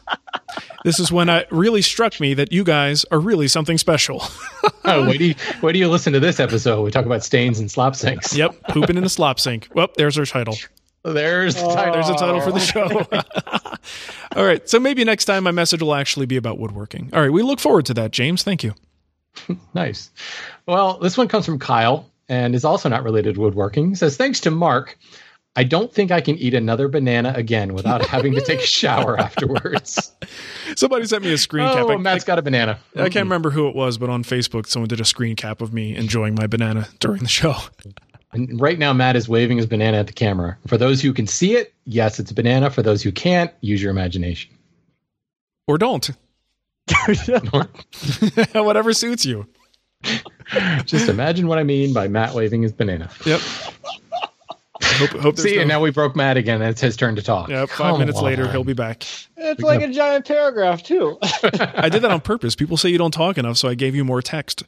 [0.83, 4.23] This is when it really struck me that you guys are really something special.
[4.85, 6.81] Oh, wait, do you, wait do you listen to this episode?
[6.83, 8.35] We talk about stains and slop sinks.
[8.35, 9.67] yep, pooping in the slop sink.
[9.75, 10.55] Well, there's our title.
[11.03, 11.93] There's the title.
[11.93, 12.87] There's a title for the show.
[14.35, 14.67] All right.
[14.69, 17.09] So maybe next time my message will actually be about woodworking.
[17.13, 17.31] All right.
[17.31, 18.43] We look forward to that, James.
[18.43, 18.73] Thank you.
[19.73, 20.09] Nice.
[20.65, 23.89] Well, this one comes from Kyle and is also not related to woodworking.
[23.89, 24.97] He says, Thanks to Mark,
[25.55, 29.17] I don't think I can eat another banana again without having to take a shower
[29.19, 30.11] afterwards.
[30.75, 31.85] Somebody sent me a screen cap.
[31.85, 32.79] oh, I, Matt's got a banana.
[32.95, 35.73] I can't remember who it was, but on Facebook, someone did a screen cap of
[35.73, 37.55] me enjoying my banana during the show.
[38.31, 40.57] And right now, Matt is waving his banana at the camera.
[40.67, 42.69] For those who can see it, yes, it's a banana.
[42.69, 44.51] For those who can't, use your imagination.
[45.67, 46.09] Or don't.
[48.53, 49.47] Whatever suits you.
[50.85, 53.09] Just imagine what I mean by Matt waving his banana.
[53.25, 53.41] Yep.
[54.81, 56.61] Hope, hope See, no- and now we broke Matt again.
[56.61, 57.49] It's his turn to talk.
[57.49, 59.05] Yep, five Come minutes later, he'll be back.
[59.37, 61.17] It's like a giant paragraph too.
[61.21, 62.55] I did that on purpose.
[62.55, 64.63] People say you don't talk enough, so I gave you more text.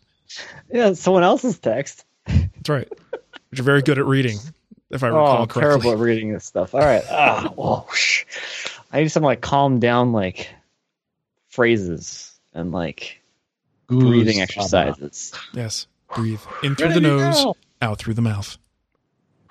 [0.71, 2.06] yeah, someone else's text.
[2.28, 2.88] That's right.
[3.52, 4.38] But you're very good at reading,
[4.90, 5.62] if I recall Oh, correctly.
[5.62, 6.74] terrible at reading this stuff.
[6.74, 7.04] All right.
[7.12, 8.24] Ah, whoa, shh.
[8.92, 10.50] I need some like calm down like
[11.50, 13.22] phrases and like
[13.88, 15.34] breathing Goose, exercises.
[15.54, 15.88] Yes.
[16.16, 17.56] Breathe in through Ready the nose, go.
[17.82, 18.58] out through the mouth.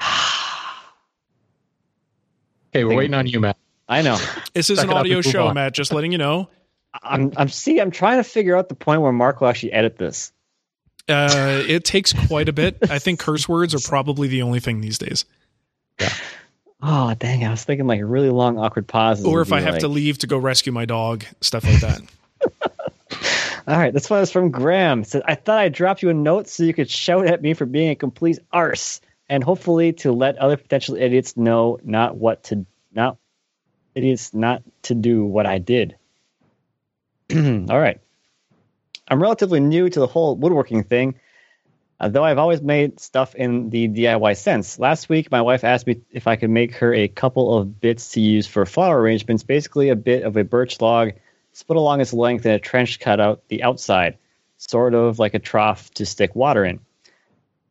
[2.72, 3.56] Okay, we're waiting on you, Matt.
[3.88, 4.16] I know.
[4.54, 5.54] This is Suck an audio show, on.
[5.54, 5.72] Matt.
[5.74, 6.48] Just letting you know.
[7.02, 9.96] I'm I'm see I'm trying to figure out the point where Mark will actually edit
[9.96, 10.32] this.
[11.08, 12.76] Uh, it takes quite a bit.
[12.90, 15.24] I think curse words are probably the only thing these days.
[16.82, 19.24] Oh dang, I was thinking like a really long awkward pauses.
[19.24, 22.00] Or if I have to leave to go rescue my dog, stuff like that.
[23.66, 25.00] All right, this one is from Graham.
[25.00, 27.54] It says, I thought I'd drop you a note so you could shout at me
[27.54, 32.44] for being a complete arse, and hopefully to let other potential idiots know not what
[32.44, 33.18] to not
[33.94, 35.96] idiots not to do what I did.
[37.34, 38.00] All right.
[39.10, 41.16] I'm relatively new to the whole woodworking thing,
[41.98, 44.78] uh, though I've always made stuff in the DIY sense.
[44.78, 48.12] Last week, my wife asked me if I could make her a couple of bits
[48.12, 51.12] to use for flower arrangements, basically a bit of a birch log
[51.52, 54.16] split along its length and a trench cut out the outside,
[54.58, 56.78] sort of like a trough to stick water in.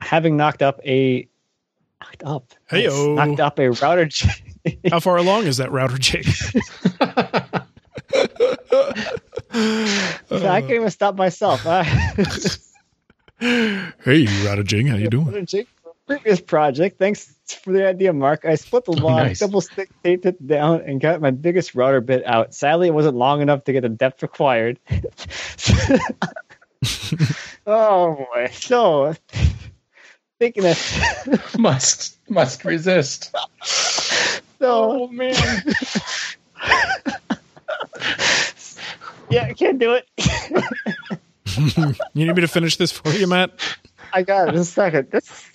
[0.02, 1.28] Having knocked up a
[2.02, 3.16] knocked up Heyo.
[3.16, 4.80] knocked up a router jig.
[4.92, 6.28] How far along is that router jig?
[10.32, 11.66] I can't even stop myself.
[13.42, 15.28] Hey, router jig, how you doing?
[15.28, 17.00] router jig for a previous project.
[17.00, 18.44] Thanks for the idea, Mark.
[18.44, 19.40] I split the oh, log, nice.
[19.40, 22.54] double stick taped it down, and got my biggest router bit out.
[22.54, 24.78] Sadly, it wasn't long enough to get the depth required.
[27.66, 28.50] oh boy!
[28.52, 29.14] So
[30.38, 33.34] thinking of must must resist.
[33.64, 35.34] so oh, man.
[39.30, 40.10] Yeah, I can't do it.
[41.58, 43.52] You need me to finish this for you, Matt?
[44.14, 45.10] I got it in a second.
[45.12, 45.52] This,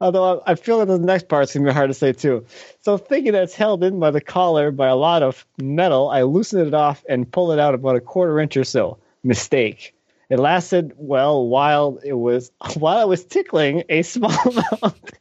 [0.00, 2.44] although I I feel that the next part's gonna be hard to say too.
[2.80, 6.22] So thinking that it's held in by the collar by a lot of metal, I
[6.22, 8.98] loosened it off and pulled it out about a quarter inch or so.
[9.22, 9.94] Mistake.
[10.30, 15.12] It lasted well while it was while I was tickling a small amount.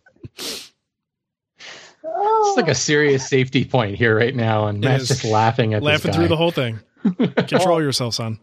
[2.12, 6.12] It's like a serious safety point here right now, and Matt's just laughing at Laughing
[6.12, 6.80] this through the whole thing.
[7.48, 8.40] Control yourself, son.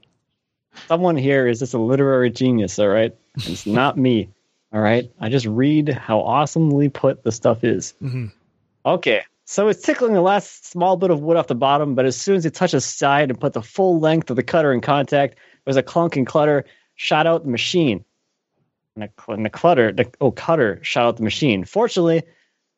[0.89, 3.15] Someone here is just a literary genius, all right?
[3.37, 4.29] It's not me,
[4.73, 5.11] all right?
[5.21, 7.95] I just read how awesomely put the stuff is.
[8.03, 8.33] Mhm.
[8.85, 12.17] Okay, so it's tickling the last small bit of wood off the bottom, but as
[12.17, 14.81] soon as it touches the side and put the full length of the cutter in
[14.81, 16.65] contact, there's a clunk and clutter,
[16.95, 18.05] shot out the machine.
[18.97, 21.65] And and the clutter, the oh cutter shot out the machine.
[21.65, 22.23] Fortunately,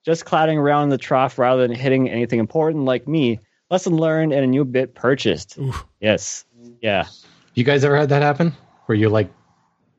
[0.04, 3.38] just clattering around the trough rather than hitting anything important like me.
[3.70, 5.58] Lesson learned and a new bit purchased.
[5.58, 5.84] Oof.
[6.00, 6.44] Yes.
[6.80, 7.06] Yeah.
[7.54, 8.54] You guys ever had that happen?
[8.86, 9.30] Where you're like,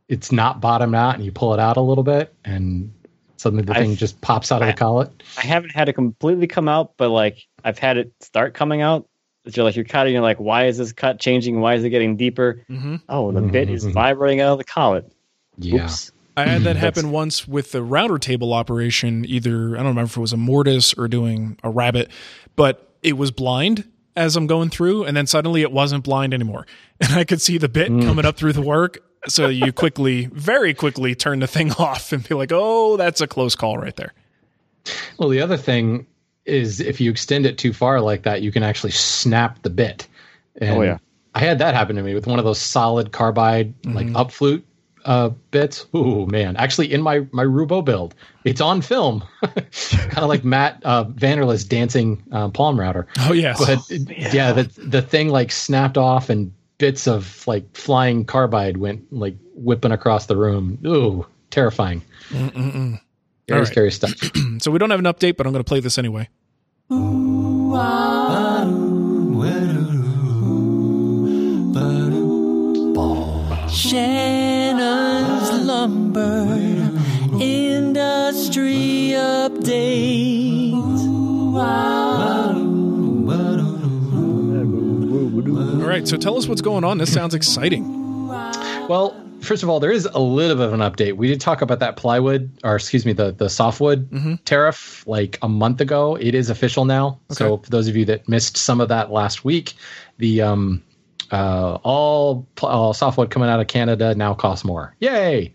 [0.07, 2.91] it's not bottomed out, and you pull it out a little bit, and
[3.37, 5.11] suddenly the thing I've- just pops out of the collet.
[5.37, 9.07] I haven't had it completely come out, but like I've had it start coming out.
[9.45, 11.61] It's you're like you're cutting, you're like, why is this cut changing?
[11.61, 12.63] Why is it getting deeper?
[12.67, 13.93] hmm Oh, the bit is Mhm.
[13.93, 15.11] vibrating out of the collet.
[15.57, 15.83] Yeah.
[15.85, 16.11] Oops.
[16.35, 19.25] I had that That's- happen once with the router table operation.
[19.27, 22.09] Either I don't remember if it was a mortise or doing a rabbet,
[22.55, 26.65] but it was blind as I'm going through, and then suddenly it wasn't blind anymore,
[26.99, 28.03] and I could see the bit mm.
[28.03, 28.99] coming up through the work.
[29.27, 33.27] So you quickly, very quickly, turn the thing off and be like, "Oh, that's a
[33.27, 34.13] close call right there."
[35.17, 36.07] Well, the other thing
[36.45, 40.07] is if you extend it too far like that, you can actually snap the bit.
[40.61, 40.97] Oh, and Oh, yeah.
[41.35, 44.15] I had that happen to me with one of those solid carbide like mm-hmm.
[44.15, 44.65] up flute
[45.05, 45.85] uh, bits.
[45.95, 46.55] Ooh man!
[46.55, 51.69] Actually, in my my Roubo build, it's on film, kind of like Matt uh, Vanderlist
[51.69, 53.07] dancing uh, palm router.
[53.19, 53.63] Oh yes.
[53.65, 59.11] But yeah, the the thing like snapped off and bits of like flying carbide went
[59.13, 60.79] like whipping across the room.
[60.85, 62.01] Ooh, terrifying.
[62.29, 62.99] Very
[63.51, 63.67] All right.
[63.67, 64.13] scary stuff.
[64.59, 66.29] so we don't have an update, but I'm going to play this anyway.
[73.71, 74.38] Shannon's
[75.79, 76.43] Lumber
[77.39, 80.73] Industry Update.
[85.81, 86.97] All right, so tell us what's going on.
[86.97, 88.27] This sounds exciting.
[88.89, 91.15] Well, first of all, there is a little bit of an update.
[91.15, 94.09] We did talk about that plywood, or excuse me, the the softwood
[94.43, 96.15] tariff like a month ago.
[96.17, 97.21] It is official now.
[97.29, 99.75] So for those of you that missed some of that last week,
[100.17, 100.83] the um
[101.31, 104.95] uh all, all softwood coming out of Canada now costs more.
[104.99, 105.53] Yay!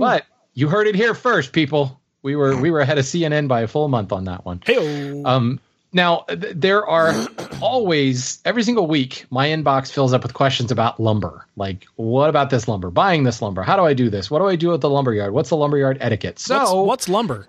[0.00, 2.00] But you heard it here first, people.
[2.22, 4.60] We were we were ahead of CNN by a full month on that one.
[4.64, 5.60] Hey, Um,
[5.92, 7.14] now th- there are
[7.62, 11.46] always every single week my inbox fills up with questions about lumber.
[11.56, 12.90] Like, what about this lumber?
[12.90, 13.62] Buying this lumber?
[13.62, 14.30] How do I do this?
[14.30, 15.32] What do I do at the lumber yard?
[15.32, 16.38] What's the lumberyard etiquette?
[16.38, 17.48] So, what's, what's lumber?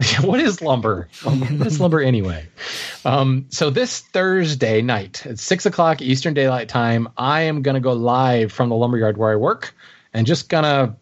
[0.22, 1.08] what is lumber?
[1.22, 2.46] what is lumber anyway?
[3.04, 7.92] Um, so this Thursday night at six o'clock Eastern Daylight Time, I am gonna go
[7.92, 9.74] live from the lumberyard where I work,
[10.14, 10.96] and just gonna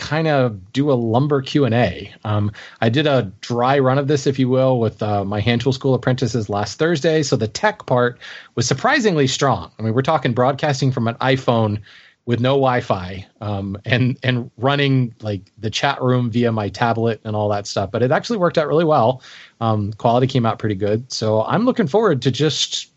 [0.00, 2.12] kind of do a lumber Q and A.
[2.24, 5.60] Um, I did a dry run of this, if you will, with uh, my hand
[5.60, 7.22] tool school apprentices last Thursday.
[7.22, 8.18] So the tech part
[8.54, 9.70] was surprisingly strong.
[9.78, 11.82] I mean, we're talking broadcasting from an iPhone
[12.26, 17.34] with no Wi-Fi um, and and running like the chat room via my tablet and
[17.34, 17.90] all that stuff.
[17.90, 19.22] But it actually worked out really well.
[19.60, 21.10] Um, quality came out pretty good.
[21.12, 22.90] So I'm looking forward to just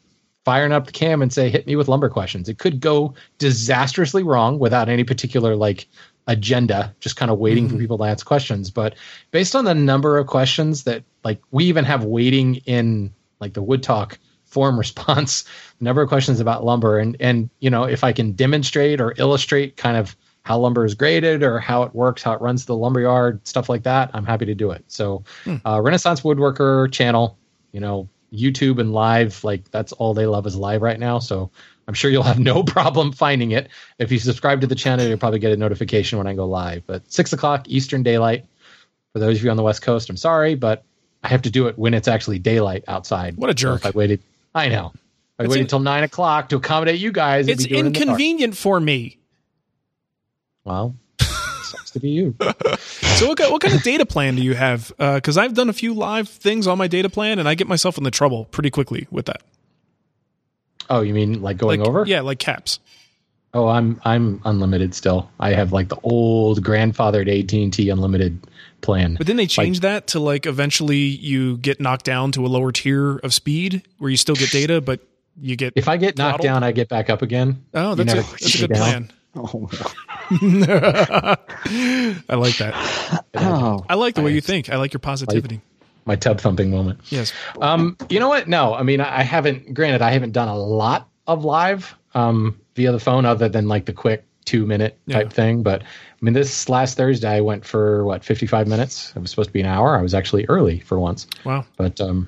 [0.45, 2.49] firing up the cam and say, hit me with lumber questions.
[2.49, 5.87] It could go disastrously wrong without any particular like
[6.27, 8.69] agenda, just kind of waiting for people to ask questions.
[8.69, 8.95] But
[9.31, 13.61] based on the number of questions that like we even have waiting in like the
[13.61, 14.19] Wood Talk
[14.53, 15.43] forum response,
[15.79, 19.75] number of questions about lumber and and you know if I can demonstrate or illustrate
[19.77, 23.45] kind of how lumber is graded or how it works, how it runs the lumberyard,
[23.47, 24.83] stuff like that, I'm happy to do it.
[24.89, 25.23] So,
[25.65, 27.37] uh, Renaissance Woodworker channel,
[27.71, 31.19] you know, YouTube and live, like that's all they love is live right now.
[31.19, 31.49] So
[31.87, 33.69] I'm sure you'll have no problem finding it.
[33.99, 36.85] If you subscribe to the channel, you'll probably get a notification when I go live.
[36.87, 38.45] But six o'clock Eastern Daylight.
[39.13, 40.83] For those of you on the West Coast, I'm sorry, but
[41.23, 43.37] I have to do it when it's actually daylight outside.
[43.37, 43.81] What a So jerk.
[43.81, 44.21] if I waited,
[44.55, 44.93] I know.
[45.39, 47.47] I waited till nine o'clock to accommodate you guys.
[47.47, 49.17] It's it in inconvenient for me.
[50.63, 52.35] Well, sucks to be you.
[53.13, 54.91] So what, what kind of data plan do you have?
[54.97, 57.67] Uh, because I've done a few live things on my data plan, and I get
[57.67, 59.43] myself in the trouble pretty quickly with that.
[60.89, 62.03] Oh, you mean like going Like, over?
[62.05, 62.79] Yeah, like caps.
[63.55, 65.29] Oh, I'm I'm unlimited still.
[65.39, 68.39] I have like the old grandfathered AT and T unlimited
[68.81, 69.15] plan.
[69.15, 72.71] But then they changed that to like eventually you get knocked down to a lower
[72.71, 75.01] tier of speed where you still get data, but
[75.39, 75.73] you get.
[75.75, 76.61] If I get knocked Throttled?
[76.61, 77.63] down, I get back up again.
[77.75, 78.79] oh, that's a, that's a good down.
[78.79, 79.11] plan.
[79.35, 79.67] Oh,
[82.29, 83.23] I like that.
[83.35, 83.83] oh.
[83.89, 84.69] I like the way you think.
[84.69, 85.61] I like your positivity.
[86.05, 86.99] My tub thumping moment.
[87.05, 87.33] Yes.
[87.59, 88.47] Um, you know what?
[88.47, 89.73] No, I mean I haven't.
[89.73, 93.85] Granted, I haven't done a lot of live um, via the phone, other than like
[93.85, 95.29] the quick two minute type Yeah.
[95.29, 95.63] thing.
[95.63, 95.85] But I
[96.21, 99.13] mean, this last Thursday, I went for what fifty five minutes.
[99.15, 99.97] It was supposed to be an hour.
[99.97, 101.27] I was actually early for once.
[101.45, 101.65] Wow.
[101.77, 102.27] But um,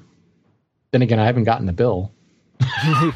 [0.91, 2.11] then again, I haven't gotten the bill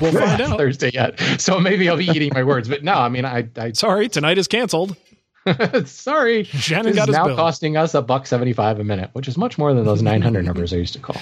[0.02, 0.58] We'll find out.
[0.58, 2.68] Thursday yet, so maybe I'll be eating my words.
[2.68, 4.98] But no, I mean, I, I Sorry, tonight is canceled.
[5.86, 7.36] sorry, Shannon this got is now bill.
[7.38, 10.22] costing us a buck seventy five a minute, which is much more than those nine
[10.22, 11.16] hundred numbers I used to call.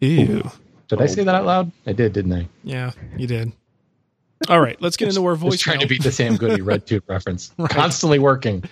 [0.00, 0.50] Ew.
[0.88, 1.70] Did I say that out loud?
[1.86, 2.48] I did, didn't I?
[2.64, 3.52] Yeah, you did.
[4.48, 5.52] All right, let's get into our voice.
[5.52, 7.52] Just trying to beat the Sam Goody Red Tooth reference.
[7.68, 8.64] Constantly working.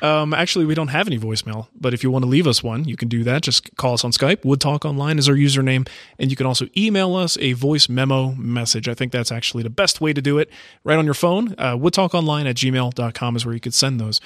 [0.00, 2.84] Um, actually, we don't have any voicemail, but if you want to leave us one,
[2.84, 3.42] you can do that.
[3.42, 4.44] Just call us on Skype.
[4.44, 8.32] Wood Talk Online is our username, and you can also email us a voice memo
[8.32, 8.88] message.
[8.88, 10.50] I think that's actually the best way to do it.
[10.84, 14.20] Right on your phone, uh, woodtalkonline at gmail.com is where you could send those.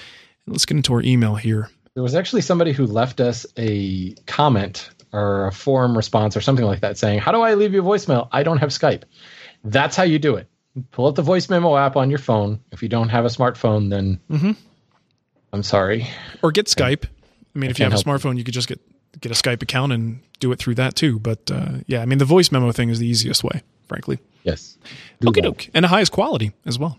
[0.46, 1.70] Let's get into our email here.
[1.94, 6.64] There was actually somebody who left us a comment or a forum response or something
[6.64, 8.28] like that saying, How do I leave you a voicemail?
[8.32, 9.04] I don't have Skype.
[9.64, 10.48] That's how you do it.
[10.92, 12.60] Pull up the voice memo app on your phone.
[12.72, 14.52] If you don't have a smartphone, then Mm-hmm.
[15.52, 16.06] I'm sorry.
[16.42, 17.04] Or get Skype.
[17.54, 18.80] I mean, if you have a smartphone, you could just get
[19.20, 21.18] get a Skype account and do it through that too.
[21.18, 24.18] But uh, yeah, I mean, the voice memo thing is the easiest way, frankly.
[24.44, 24.78] Yes.
[25.20, 26.98] Do Okay, doke, and the highest quality as well.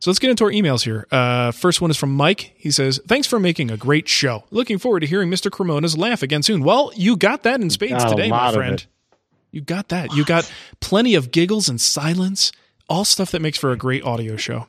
[0.00, 1.06] So let's get into our emails here.
[1.10, 2.54] Uh, first one is from Mike.
[2.56, 4.44] He says, "Thanks for making a great show.
[4.50, 5.50] Looking forward to hearing Mr.
[5.50, 8.84] Cremona's laugh again soon." Well, you got that in spades today, my friend.
[9.50, 10.14] You got that.
[10.14, 10.50] You got
[10.80, 12.50] plenty of giggles and silence,
[12.90, 14.66] all stuff that makes for a great audio show.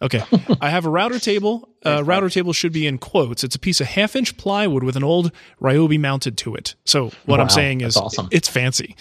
[0.00, 0.22] Okay,
[0.60, 1.68] I have a router table.
[1.84, 3.42] Uh, router table should be in quotes.
[3.44, 6.76] It's a piece of half inch plywood with an old Ryobi mounted to it.
[6.84, 8.28] So what I'm saying is awesome.
[8.30, 8.96] it's fancy.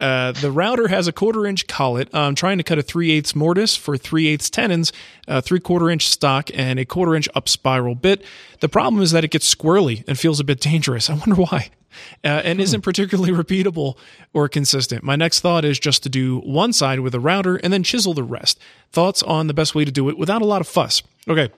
[0.00, 2.08] Uh, the router has a quarter inch collet.
[2.14, 4.92] I'm trying to cut a 3 eighths mortise for 3 eighths tenons,
[5.26, 8.24] a 3 quarter inch stock, and a quarter inch up spiral bit.
[8.60, 11.10] The problem is that it gets squirrely and feels a bit dangerous.
[11.10, 11.70] I wonder why.
[12.24, 13.96] Uh, and isn't particularly repeatable
[14.32, 15.02] or consistent.
[15.02, 18.14] My next thought is just to do one side with a router and then chisel
[18.14, 18.58] the rest.
[18.90, 21.02] Thoughts on the best way to do it without a lot of fuss.
[21.28, 21.50] Okay,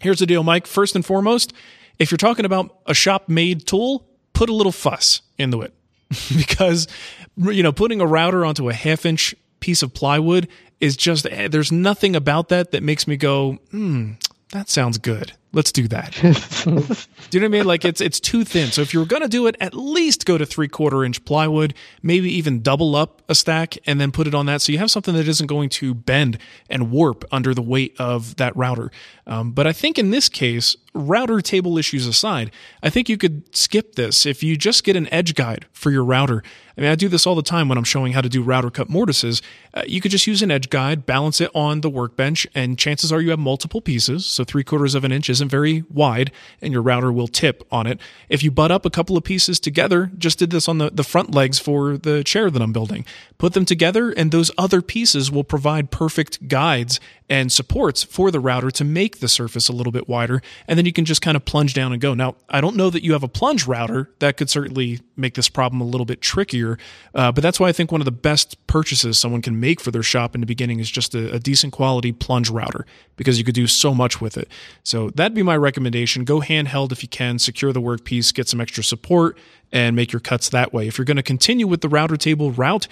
[0.00, 0.66] here's the deal, Mike.
[0.66, 1.52] First and foremost,
[1.98, 5.74] if you're talking about a shop made tool, put a little fuss into it
[6.36, 6.88] because
[7.36, 10.48] you know putting a router onto a half inch piece of plywood
[10.80, 14.12] is just eh, there's nothing about that that makes me go hmm
[14.52, 16.12] that sounds good let's do that.
[16.22, 17.64] Do you know what i mean?
[17.64, 18.70] Like it's it's too thin.
[18.70, 22.30] So if you're to do it at least go to three quarter inch plywood maybe
[22.32, 24.62] even double up a stack and then put it on that.
[24.62, 26.38] So you have something that isn't going to bend
[26.68, 28.90] and warp under the weight of that router.
[29.26, 32.50] Um, but i think in this case router table issues aside
[32.82, 36.04] i think you could skip this if you just get an edge guide for your
[36.04, 36.42] router.
[36.76, 38.70] I mean, I do this all the time when I'm showing how to do router
[38.70, 39.42] cut mortises.
[39.74, 43.12] Uh, you could just use an edge guide, balance it on the workbench, and chances
[43.12, 44.26] are you have multiple pieces.
[44.26, 46.30] So three quarters of an inch isn't very wide,
[46.60, 47.98] and your router will tip on it.
[48.28, 51.02] If you butt up a couple of pieces together, just did this on the, the
[51.02, 53.06] front legs for the chair that I'm building,
[53.38, 57.00] put them together, and those other pieces will provide perfect guides
[57.30, 60.42] and supports for the router to make the surface a little bit wider.
[60.66, 62.12] And then you can just kind of plunge down and go.
[62.12, 64.10] Now, I don't know that you have a plunge router.
[64.18, 66.76] That could certainly make this problem a little bit trickier.
[67.14, 69.92] Uh, but that's why I think one of the best purchases someone can make for
[69.92, 73.44] their shop in the beginning is just a, a decent quality plunge router because you
[73.44, 74.48] could do so much with it.
[74.82, 76.24] So that'd be my recommendation.
[76.24, 79.38] Go handheld if you can, secure the workpiece, get some extra support,
[79.70, 80.88] and make your cuts that way.
[80.88, 82.88] If you're going to continue with the router table route,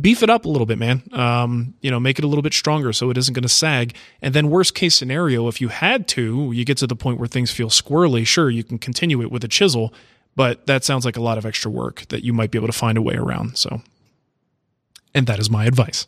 [0.00, 1.02] beef it up a little bit, man.
[1.12, 3.94] Um, you know, make it a little bit stronger so it isn't going to sag.
[4.20, 7.28] And then, worst case scenario, if you had to, you get to the point where
[7.28, 8.26] things feel squirrely.
[8.26, 9.92] Sure, you can continue it with a chisel,
[10.36, 12.72] but that sounds like a lot of extra work that you might be able to
[12.72, 13.58] find a way around.
[13.58, 13.82] So,
[15.14, 16.06] and that is my advice.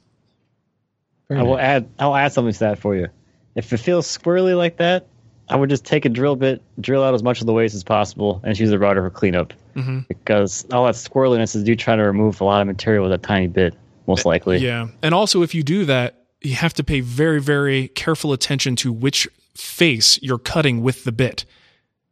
[1.30, 1.89] I will add.
[1.99, 3.09] I'll add something to that for you.
[3.55, 5.07] If it feels squirrely like that,
[5.49, 7.84] I would just take a drill bit, drill out as much of the waste as
[7.84, 9.53] possible, and use a router for cleanup.
[9.76, 10.01] Mm-hmm.
[10.09, 13.18] Because all that squirreliness is you trying to remove a lot of material with a
[13.18, 13.74] tiny bit,
[14.07, 14.59] most likely.
[14.59, 14.88] Yeah.
[15.03, 18.92] And also, if you do that, you have to pay very, very careful attention to
[18.92, 21.45] which face you're cutting with the bit.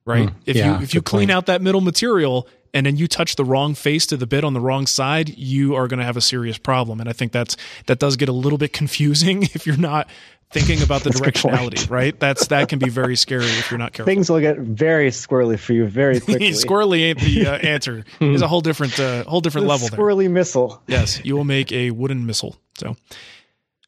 [0.04, 0.28] Right?
[0.28, 1.30] Mm, if yeah, you if you clean point.
[1.30, 4.52] out that middle material and then you touch the wrong face to the bit on
[4.52, 7.00] the wrong side, you are going to have a serious problem.
[7.00, 7.56] And I think that's
[7.86, 10.08] that does get a little bit confusing if you're not
[10.52, 11.54] thinking about the That's a good point.
[11.56, 12.18] directionality, right?
[12.18, 14.10] That's that can be very scary if you're not careful.
[14.12, 16.50] Things will get very squirrely for you very quickly.
[16.50, 18.04] Squirrely ain't the uh, answer.
[18.20, 19.98] There's a whole different uh, whole different The level there.
[19.98, 20.82] squirrely missile.
[20.86, 22.56] Yes, you will make a wooden missile.
[22.78, 22.96] So,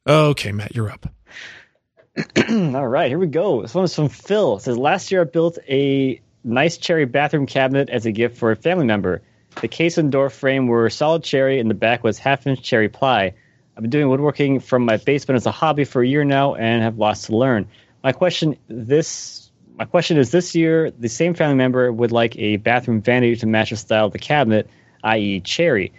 [0.06, 1.06] okay, Matt, you're up.
[2.48, 3.62] All right, here we go.
[3.62, 4.56] This one is from Phil.
[4.56, 8.50] It says last year I built a nice cherry bathroom cabinet as a gift for
[8.52, 9.22] a family member.
[9.60, 12.88] The case and door frame were solid cherry, and the back was half inch cherry
[12.88, 13.34] ply.
[13.77, 16.83] I've been doing woodworking from my basement as a hobby for a year now, and
[16.83, 17.66] have lots to learn.
[18.03, 22.57] My question this my question is: This year, the same family member would like a
[22.57, 24.70] bathroom vanity to match the style of the cabinet,
[25.03, 25.93] i.e., cherry.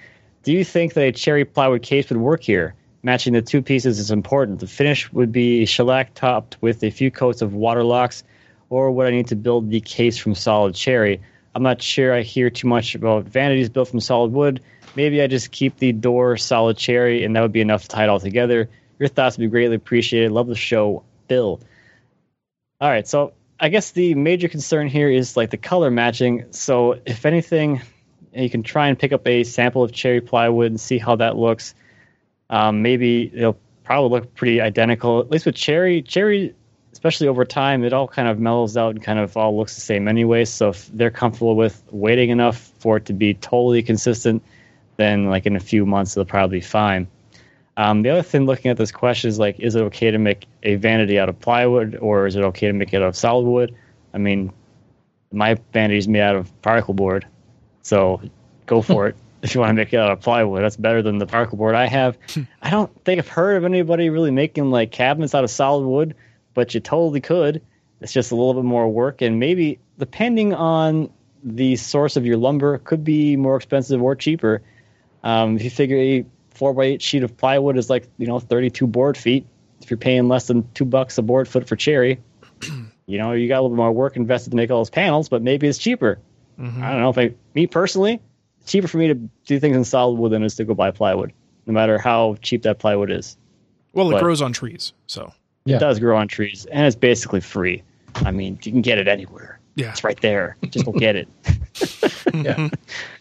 [0.44, 2.76] Do you think that a cherry plywood case would work here?
[3.04, 4.60] Matching the two pieces is important.
[4.60, 8.24] The finish would be shellac topped with a few coats of Waterlox,
[8.70, 11.20] or would I need to build the case from solid cherry?
[11.54, 14.62] I'm not sure I hear too much about vanities built from solid wood.
[14.96, 18.04] Maybe I just keep the door solid cherry, and that would be enough to tie
[18.04, 18.70] it all together.
[19.00, 20.32] Your thoughts would be greatly appreciated.
[20.32, 21.60] Love the show, Bill.
[22.80, 26.46] All right, so I guess the major concern here is like the color matching.
[26.52, 27.82] So if anything,
[28.34, 31.38] you can try and pick up a sample of cherry plywood and see how that
[31.38, 31.74] looks.
[32.50, 35.20] Um, maybe it'll probably look pretty identical.
[35.20, 36.54] At least with cherry, cherry,
[36.92, 39.82] especially over time, it all kind of mellows out and kind of all looks the
[39.82, 40.46] same anyway.
[40.46, 44.44] So if they're comfortable with waiting enough for it to be totally consistent,
[44.98, 47.08] then like in a few months they'll probably be fine.
[47.78, 50.48] Um, the other thing looking at this question is like, is it okay to make
[50.64, 53.46] a vanity out of plywood or is it okay to make it out of solid
[53.46, 53.76] wood?
[54.14, 54.54] I mean,
[55.32, 57.28] my vanity is made out of particle board,
[57.82, 58.22] so
[58.66, 60.64] go for it if you want to make it out of plywood.
[60.64, 62.18] That's better than the particle board I have.
[62.62, 66.16] I don't think I've heard of anybody really making like cabinets out of solid wood,
[66.54, 67.62] but you totally could.
[68.00, 71.12] It's just a little bit more work, and maybe depending on
[71.44, 74.62] the source of your lumber, could be more expensive or cheaper.
[75.26, 78.40] Um, if you figure a four by eight sheet of plywood is like you know
[78.40, 79.46] 32 board feet,
[79.82, 82.20] if you're paying less than two bucks a board foot for cherry,
[83.08, 85.28] you know you got a little bit more work invested to make all those panels,
[85.28, 86.20] but maybe it's cheaper.
[86.58, 88.22] I don't know if I, me personally,
[88.66, 89.16] cheaper for me to
[89.46, 91.34] do things in solid wood than it is to go buy plywood,
[91.66, 93.36] no matter how cheap that plywood is.
[93.92, 95.34] Well, it But- grows on trees, so
[95.66, 95.76] Yeah.
[95.78, 97.84] It does grow on trees, and it's basically free.
[98.16, 99.60] I mean, you can get it anywhere.
[99.76, 99.90] yeah.
[99.90, 100.56] It's right there.
[100.70, 101.28] Just go get it.
[102.34, 102.70] Yeah.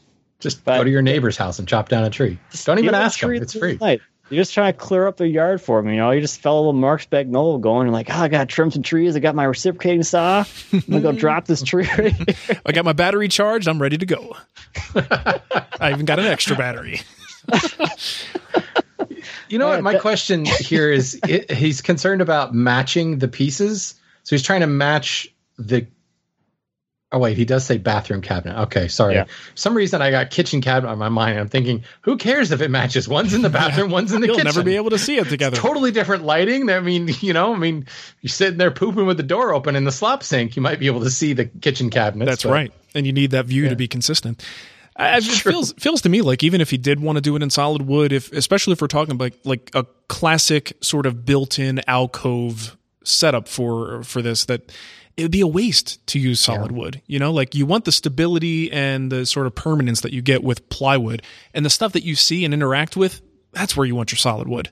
[0.45, 2.39] Just But- go to your neighbor's house and chop down a tree.
[2.65, 3.31] Don't even Give it ask them.
[3.31, 3.75] treat It's free.
[3.77, 4.01] the night.
[4.31, 5.91] You're just trying to clear up their yard for them.
[5.91, 7.87] You know, you just fell a little Mark's Magnolia going.
[7.87, 9.17] You're like, oh, I got to trim some trees.
[9.17, 10.45] I got my reciprocating saw.
[10.73, 12.61] I'm going to go drop this tree right here.
[12.65, 13.69] I got my battery charged.
[13.69, 14.35] I'm ready to go.
[14.95, 17.01] I even got an extra battery.
[19.49, 19.83] You know Yeah, what?
[19.83, 23.95] My that- question here is it, he's concerned about matching the pieces.
[24.23, 25.29] So he's trying to match
[25.59, 25.87] the.
[27.15, 28.61] Oh, wait, he does say bathroom cabinet.
[28.63, 29.15] Okay, sorry.
[29.15, 29.27] Yeah.
[29.55, 31.39] Some reason I got kitchen cabinet on my mind.
[31.39, 33.07] I'm thinking, who cares if it matches?
[33.09, 34.47] One's in the bathroom, one's in the You'll kitchen.
[34.47, 35.57] never be able to see it together.
[35.57, 36.69] Totally different lighting.
[36.69, 37.87] I mean, you know, I mean,
[38.21, 40.57] you're sitting there pooping with the door open in the slop sink.
[40.57, 42.25] You might be able to see the kitchen cabinet.
[42.27, 44.45] That's right, and you need that view to be consistent.
[44.97, 47.43] I- It feels feels to me like even if he did want to do it
[47.45, 51.81] in solid wood, if especially if we're talking like like a classic sort of built-in
[51.89, 54.73] alcove setup for for this, that
[55.17, 57.01] it would be a waste to use solid wood.
[57.07, 60.43] You know, like you want the stability and the sort of permanence that you get
[60.43, 63.21] with plywood, and the stuff that you see and interact with.
[63.53, 64.71] That's where you want your solid wood.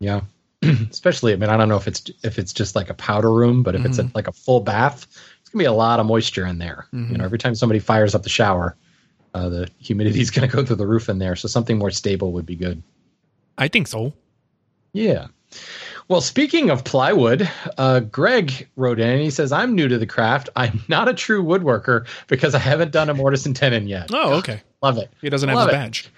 [0.00, 0.22] Yeah.
[0.62, 3.62] Especially, I mean, I don't know if it's if it's just like a powder room,
[3.62, 5.06] but if it's a, like a full bath,
[5.40, 6.86] it's gonna be a lot of moisture in there.
[6.92, 8.76] You know, every time somebody fires up the shower,
[9.34, 11.36] uh, the humidity is gonna go through the roof in there.
[11.36, 12.82] So something more stable would be good.
[13.56, 14.14] I think so.
[14.92, 15.28] Yeah.
[16.08, 20.06] Well, speaking of plywood, uh, Greg wrote in and he says, I'm new to the
[20.06, 20.48] craft.
[20.56, 24.10] I'm not a true woodworker because I haven't done a mortise and tenon yet.
[24.12, 24.62] Oh, okay.
[24.82, 25.12] Love it.
[25.20, 25.78] He doesn't have Love his it.
[25.78, 26.12] badge.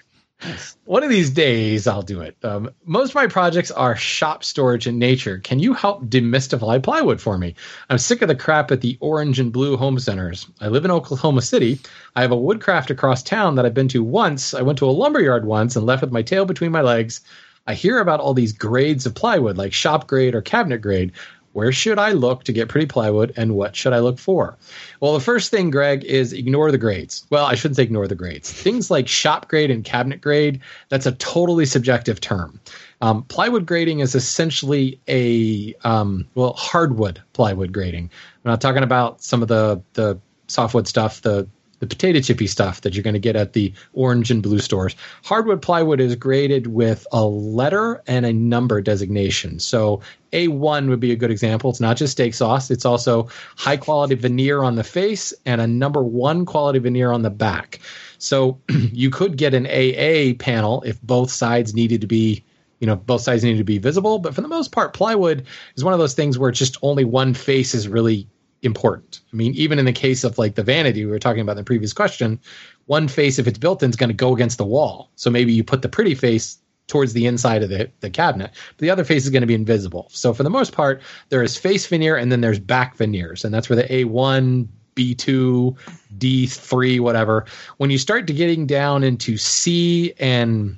[0.84, 2.36] One of these days, I'll do it.
[2.42, 5.38] Um, most of my projects are shop storage in nature.
[5.38, 7.56] Can you help demystify plywood for me?
[7.90, 10.46] I'm sick of the crap at the orange and blue home centers.
[10.60, 11.80] I live in Oklahoma City.
[12.16, 14.54] I have a woodcraft across town that I've been to once.
[14.54, 17.20] I went to a lumberyard once and left with my tail between my legs.
[17.66, 21.12] I hear about all these grades of plywood, like shop grade or cabinet grade.
[21.52, 24.56] Where should I look to get pretty plywood and what should I look for?
[25.00, 27.26] Well, the first thing, Greg, is ignore the grades.
[27.28, 28.52] Well, I shouldn't say ignore the grades.
[28.52, 32.60] Things like shop grade and cabinet grade, that's a totally subjective term.
[33.00, 38.10] Um, plywood grading is essentially a, um, well, hardwood plywood grading.
[38.44, 41.48] I'm not talking about some of the, the softwood stuff, the
[41.80, 44.94] the potato chippy stuff that you're going to get at the orange and blue stores.
[45.24, 49.58] Hardwood plywood is graded with a letter and a number designation.
[49.58, 50.00] So
[50.32, 51.70] A1 would be a good example.
[51.70, 55.66] It's not just steak sauce, it's also high quality veneer on the face and a
[55.66, 57.80] number one quality veneer on the back.
[58.18, 62.44] So you could get an AA panel if both sides needed to be
[62.78, 65.84] you know both sides need to be visible but for the most part plywood is
[65.84, 68.26] one of those things where just only one face is really
[68.62, 69.20] important.
[69.32, 71.58] I mean even in the case of like the vanity we were talking about in
[71.58, 72.38] the previous question
[72.86, 75.10] one face if it's built in is going to go against the wall.
[75.16, 76.58] So maybe you put the pretty face
[76.88, 79.54] towards the inside of the, the cabinet but the other face is going to be
[79.54, 80.08] invisible.
[80.12, 81.00] So for the most part
[81.30, 85.76] there is face veneer and then there's back veneers and that's where the a1 b2
[86.18, 87.46] d3 whatever.
[87.78, 90.76] When you start to getting down into c and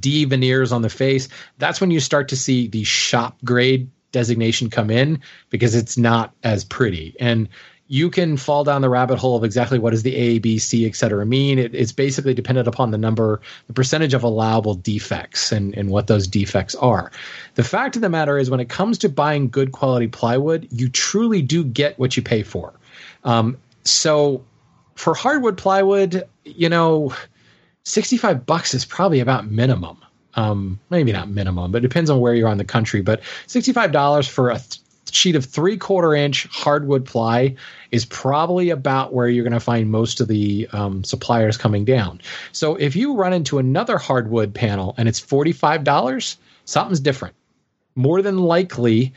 [0.00, 1.28] D veneers on the face,
[1.58, 6.32] that's when you start to see the shop grade designation come in because it's not
[6.42, 7.14] as pretty.
[7.20, 7.48] And
[7.88, 10.86] you can fall down the rabbit hole of exactly what does the A, B, C,
[10.86, 11.58] et cetera mean.
[11.58, 16.06] It, it's basically dependent upon the number, the percentage of allowable defects and, and what
[16.06, 17.12] those defects are.
[17.56, 20.88] The fact of the matter is when it comes to buying good quality plywood, you
[20.88, 22.72] truly do get what you pay for.
[23.24, 24.42] Um, so
[24.94, 27.12] for hardwood plywood, you know,
[27.82, 29.98] 65 bucks is probably about minimum.
[30.36, 33.02] Um, maybe not minimum, but depends on where you're on the country.
[33.02, 34.80] But $65 for a th-
[35.10, 37.54] sheet of three quarter inch hardwood ply
[37.92, 42.20] is probably about where you're going to find most of the um, suppliers coming down.
[42.52, 47.34] So if you run into another hardwood panel and it's $45, something's different.
[47.94, 49.12] More than likely,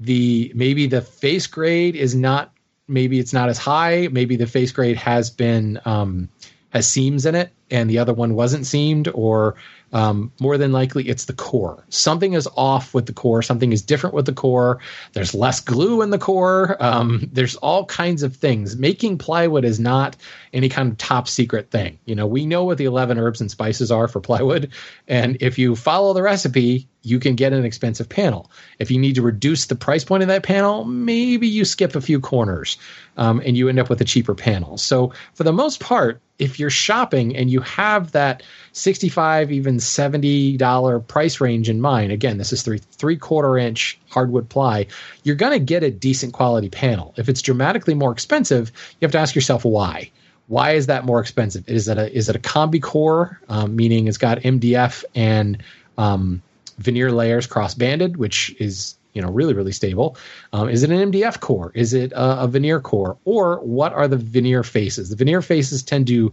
[0.00, 2.52] the maybe the face grade is not
[2.88, 4.08] maybe it's not as high.
[4.10, 6.28] Maybe the face grade has been um,
[6.70, 9.56] has seams in it and the other one wasn't seamed, or
[9.92, 11.84] um, more than likely it's the core.
[11.88, 13.42] Something is off with the core.
[13.42, 14.78] Something is different with the core.
[15.12, 16.76] There's less glue in the core.
[16.80, 18.76] Um, there's all kinds of things.
[18.76, 20.16] Making plywood is not
[20.52, 21.98] any kind of top secret thing.
[22.04, 24.72] You know, we know what the 11 herbs and spices are for plywood.
[25.06, 28.50] And if you follow the recipe, you can get an expensive panel.
[28.78, 32.00] If you need to reduce the price point of that panel, maybe you skip a
[32.00, 32.78] few corners
[33.16, 34.78] um, and you end up with a cheaper panel.
[34.78, 40.56] So, for the most part, if you're shopping and you have that 65 even 70
[40.56, 44.86] dollar price range in mind again this is three three quarter inch hardwood ply
[45.22, 49.12] you're going to get a decent quality panel if it's dramatically more expensive you have
[49.12, 50.10] to ask yourself why
[50.48, 51.68] Why is that more expensive?
[51.68, 55.62] Is it a is it a combi core, um, meaning it's got MDF and
[55.96, 56.42] um,
[56.78, 60.16] veneer layers cross banded, which is you know really really stable.
[60.52, 61.70] Um, is it an MDF core?
[61.74, 63.16] Is it a, a, veneer core?
[63.24, 65.10] Or what are the veneer faces?
[65.10, 66.32] The veneer faces tend to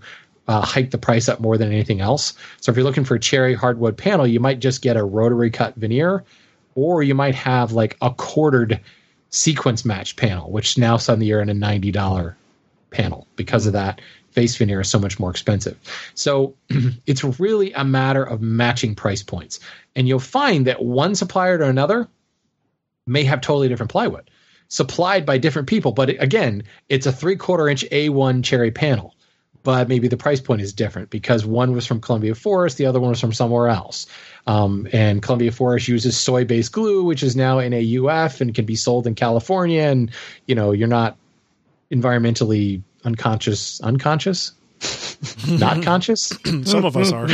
[0.49, 2.33] uh, hike the price up more than anything else.
[2.59, 5.51] So if you're looking for a cherry hardwood panel, you might just get a rotary
[5.51, 6.23] cut veneer,
[6.73, 8.81] or you might have like a quartered
[9.29, 12.35] sequence match panel, which now suddenly you're in a ninety dollar
[12.89, 15.77] panel because of that face veneer is so much more expensive.
[16.15, 16.55] So
[17.05, 19.59] it's really a matter of matching price points.
[19.95, 22.07] And you'll find that one supplier to another
[23.05, 24.31] may have totally different plywood
[24.67, 25.91] supplied by different people.
[25.91, 29.15] But again, it's a three quarter inch A1 cherry panel.
[29.63, 32.99] But maybe the price point is different because one was from Columbia Forest, the other
[32.99, 34.07] one was from somewhere else.
[34.47, 38.65] Um, and Columbia Forest uses soy based glue, which is now in AUF and can
[38.65, 39.83] be sold in California.
[39.83, 40.11] And,
[40.45, 41.17] you know, you're not
[41.91, 44.53] environmentally unconscious, unconscious,
[45.47, 46.27] not conscious.
[46.63, 47.27] Some of us are.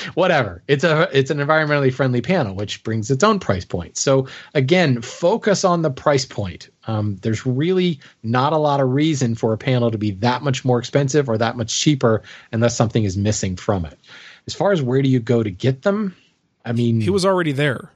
[0.14, 0.62] Whatever.
[0.68, 3.96] It's a it's an environmentally friendly panel, which brings its own price point.
[3.96, 6.70] So again, focus on the price point.
[6.86, 10.64] Um, there's really not a lot of reason for a panel to be that much
[10.64, 12.22] more expensive or that much cheaper
[12.52, 13.98] unless something is missing from it.
[14.46, 16.16] As far as where do you go to get them?
[16.64, 17.90] I mean, he was already there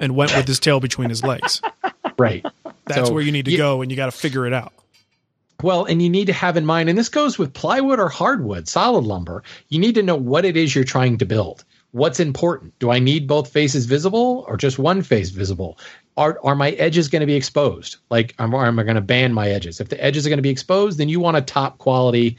[0.00, 1.60] and went with his tail between his legs.
[2.18, 2.44] Right.
[2.84, 3.56] That's So, where you need to yeah.
[3.56, 4.72] go, and you got to figure it out.
[5.62, 8.68] Well, and you need to have in mind, and this goes with plywood or hardwood,
[8.68, 11.64] solid lumber, you need to know what it is you're trying to build.
[11.92, 12.78] What's important?
[12.78, 15.78] Do I need both faces visible or just one face visible?
[16.16, 17.96] Are, are my edges going to be exposed?
[18.10, 19.80] Like, am, am I going to ban my edges?
[19.80, 22.38] If the edges are going to be exposed, then you want a top quality,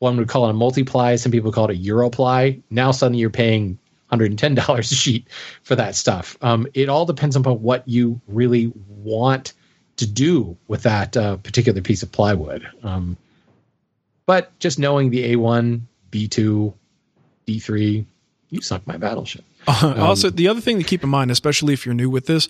[0.00, 1.16] one would call it a multiply.
[1.16, 2.60] Some people call it a Europly.
[2.70, 3.78] Now suddenly you're paying
[4.12, 5.28] $110 a sheet
[5.62, 6.36] for that stuff.
[6.42, 9.52] Um, it all depends upon what you really want
[9.98, 12.66] to do with that uh, particular piece of plywood.
[12.82, 13.16] Um,
[14.26, 15.80] but just knowing the A1,
[16.10, 16.74] B2,
[17.46, 18.04] D3,
[18.50, 19.44] you sunk my battleship.
[19.82, 22.48] also, the other thing to keep in mind, especially if you're new with this,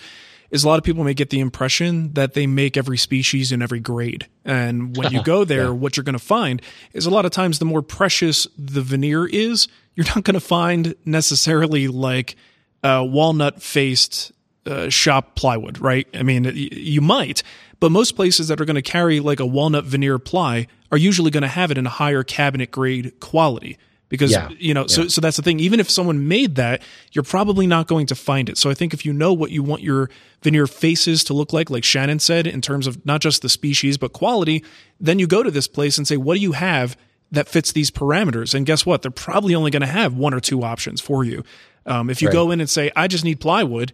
[0.50, 3.60] is a lot of people may get the impression that they make every species in
[3.60, 4.26] every grade.
[4.44, 7.58] And when you go there, what you're going to find is a lot of times
[7.58, 12.36] the more precious the veneer is, you're not going to find necessarily like
[12.82, 14.32] uh, walnut faced
[14.68, 16.06] uh, shop plywood, right?
[16.14, 17.42] I mean, y- you might,
[17.80, 21.30] but most places that are going to carry like a walnut veneer ply are usually
[21.30, 24.48] going to have it in a higher cabinet grade quality because Yeah.
[24.58, 26.80] you know so so that's the thing even if someone made that
[27.12, 29.62] you're probably not going to find it so i think if you know what you
[29.62, 30.08] want your
[30.42, 33.98] veneer faces to look like like shannon said in terms of not just the species
[33.98, 34.64] but quality
[34.98, 36.96] then you go to this place and say what do you have
[37.30, 40.40] that fits these parameters and guess what they're probably only going to have one or
[40.40, 41.44] two options for you
[41.84, 42.32] um, if you Right.
[42.32, 43.92] go in and say i just need plywood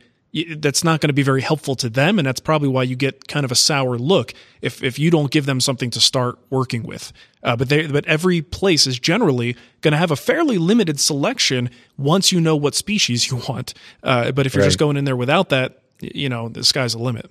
[0.57, 3.28] that's not going to be very helpful to them and that's probably why you get
[3.28, 6.82] kind of a sour look if if you don't give them something to start working
[6.82, 7.12] with.
[7.43, 11.70] Uh, but they but every place is generally going to have a fairly limited selection
[11.97, 13.74] once you know what species you want.
[14.03, 16.99] Uh, but if you're just going in there without that you know the sky's the
[16.99, 17.30] limit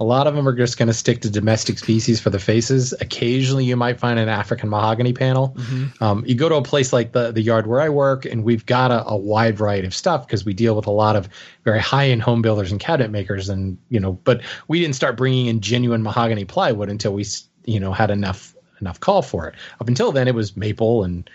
[0.00, 2.92] A lot of them are just going to stick to domestic species for the faces.
[3.00, 5.56] Occasionally, you might find an African mahogany panel.
[6.00, 8.66] Um, you go to a place like the the yard where I work, and we've
[8.66, 11.28] got a, a wide variety of stuff because we deal with a lot of
[11.62, 14.12] very high end home builders and cabinet makers, and you know.
[14.24, 17.24] But we didn't start bringing in genuine mahogany plywood until we
[17.64, 19.54] you know had enough enough call for it.
[19.80, 21.30] Up until then, it was maple and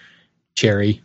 [0.55, 1.01] cherry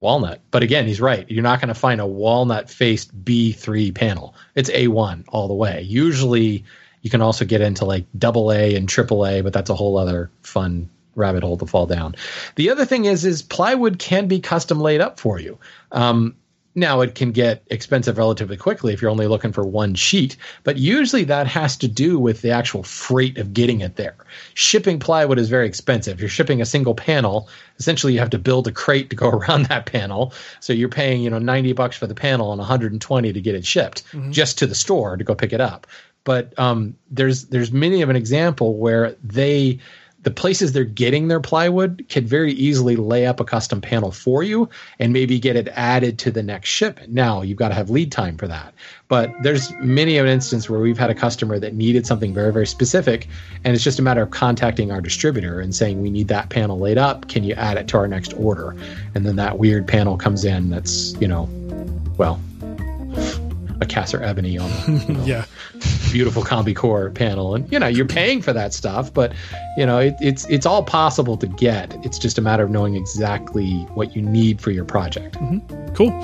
[0.00, 0.40] walnut.
[0.50, 1.28] But again, he's right.
[1.30, 4.34] You're not going to find a walnut faced B3 panel.
[4.54, 5.82] It's A1 all the way.
[5.82, 6.64] Usually
[7.02, 9.96] you can also get into like double A and triple A, but that's a whole
[9.96, 12.14] other fun rabbit hole to fall down.
[12.56, 15.58] The other thing is is plywood can be custom laid up for you.
[15.92, 16.34] Um,
[16.74, 20.76] now it can get expensive relatively quickly if you're only looking for one sheet, but
[20.76, 24.16] usually that has to do with the actual freight of getting it there.
[24.54, 26.14] Shipping plywood is very expensive.
[26.14, 27.48] If you're shipping a single panel,
[27.78, 30.32] essentially you have to build a crate to go around that panel.
[30.60, 33.64] So you're paying, you know, 90 bucks for the panel and 120 to get it
[33.64, 35.86] shipped just to the store to go pick it up.
[36.24, 39.78] But um, there's there's many of an example where they
[40.24, 44.42] the places they're getting their plywood can very easily lay up a custom panel for
[44.42, 44.68] you
[44.98, 47.12] and maybe get it added to the next shipment.
[47.12, 48.74] Now you've got to have lead time for that.
[49.08, 52.52] But there's many of an instance where we've had a customer that needed something very,
[52.52, 53.28] very specific,
[53.62, 56.78] and it's just a matter of contacting our distributor and saying, We need that panel
[56.78, 57.28] laid up.
[57.28, 58.74] Can you add it to our next order?
[59.14, 61.48] And then that weird panel comes in that's, you know,
[62.16, 62.40] well,
[63.84, 65.44] a Macassar Ebony on the you know, yeah.
[66.12, 67.54] beautiful combi core panel.
[67.54, 69.32] And you know you're paying for that stuff but
[69.76, 71.94] you know it, it's it's all possible to get.
[72.04, 75.36] It's just a matter of knowing exactly what you need for your project.
[75.36, 75.94] Mm-hmm.
[75.94, 76.22] Cool.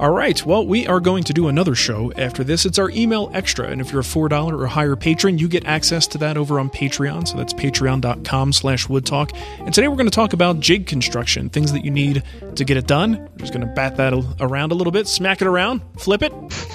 [0.00, 0.46] All right.
[0.46, 2.64] Well, we are going to do another show after this.
[2.64, 3.66] It's our email extra.
[3.66, 6.70] And if you're a $4 or higher patron, you get access to that over on
[6.70, 7.28] Patreon.
[7.28, 9.38] So that's patreon.com slash woodtalk.
[9.58, 12.22] And today we're going to talk about jig construction, things that you need
[12.54, 13.28] to get it done.
[13.32, 16.32] We're just going to bat that around a little bit, smack it around, flip it,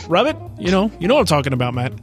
[0.08, 0.38] rub it.
[0.60, 1.94] You know, you know what I'm talking about, Matt.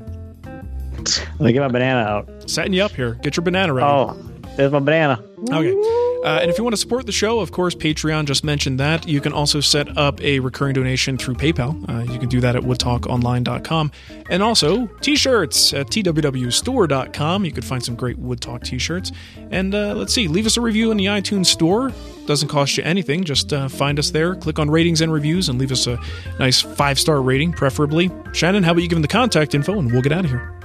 [0.43, 2.51] Let me get my banana out.
[2.51, 3.15] Setting you up here.
[3.23, 3.87] Get your banana ready.
[3.87, 4.21] Oh,
[4.57, 5.23] there's my banana.
[5.53, 6.02] Okay.
[6.23, 9.09] Uh, and if you want to support the show, of course, Patreon just mentioned that.
[9.09, 11.89] You can also set up a recurring donation through PayPal.
[11.89, 13.93] Uh, you can do that at woodtalkonline.com.
[14.31, 17.45] And also, t shirts at twwstore.com.
[17.45, 19.11] You could find some great Wood Talk t shirts.
[19.51, 21.93] And uh, let's see, leave us a review in the iTunes store.
[22.27, 23.25] Doesn't cost you anything.
[23.25, 25.99] Just uh, find us there, click on ratings and reviews, and leave us a
[26.39, 28.11] nice five star rating, preferably.
[28.33, 30.62] Shannon, how about you give them the contact info and we'll get out of here?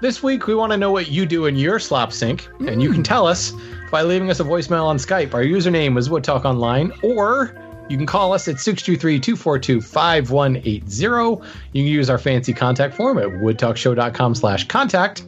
[0.00, 2.90] This week, we want to know what you do in your slop sink, and you
[2.90, 3.04] can hmm.
[3.04, 3.54] tell us
[3.90, 5.32] by leaving us a voicemail on Skype.
[5.32, 11.44] Our username is WoodTalkOnline, or you can call us at 623-242-5180.
[11.72, 15.24] You can use our fancy contact form at woodtalkshow.com slash contact,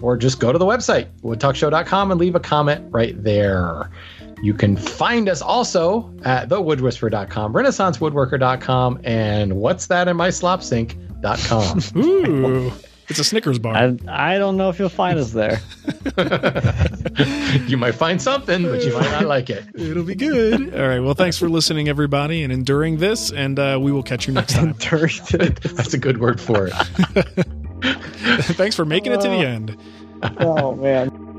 [0.00, 3.90] or just go to the website, woodtalkshow.com, and leave a comment right there.
[4.42, 11.82] You can find us also at thewoodwhisper.com, renaissancewoodworker.com, and what's that in my slop sink.com.
[11.96, 12.70] Ooh,
[13.08, 13.74] it's a Snickers bar.
[13.74, 15.60] I, I don't know if you'll find us there.
[17.66, 19.64] you might find something, but you might not like it.
[19.74, 20.74] It'll be good.
[20.74, 21.00] All right.
[21.00, 23.30] Well, thanks for listening, everybody, and enduring this.
[23.30, 24.72] And uh, we will catch you next time.
[24.80, 26.72] That's a good word for it.
[28.56, 29.76] thanks for making it to the end.
[30.40, 31.35] oh man.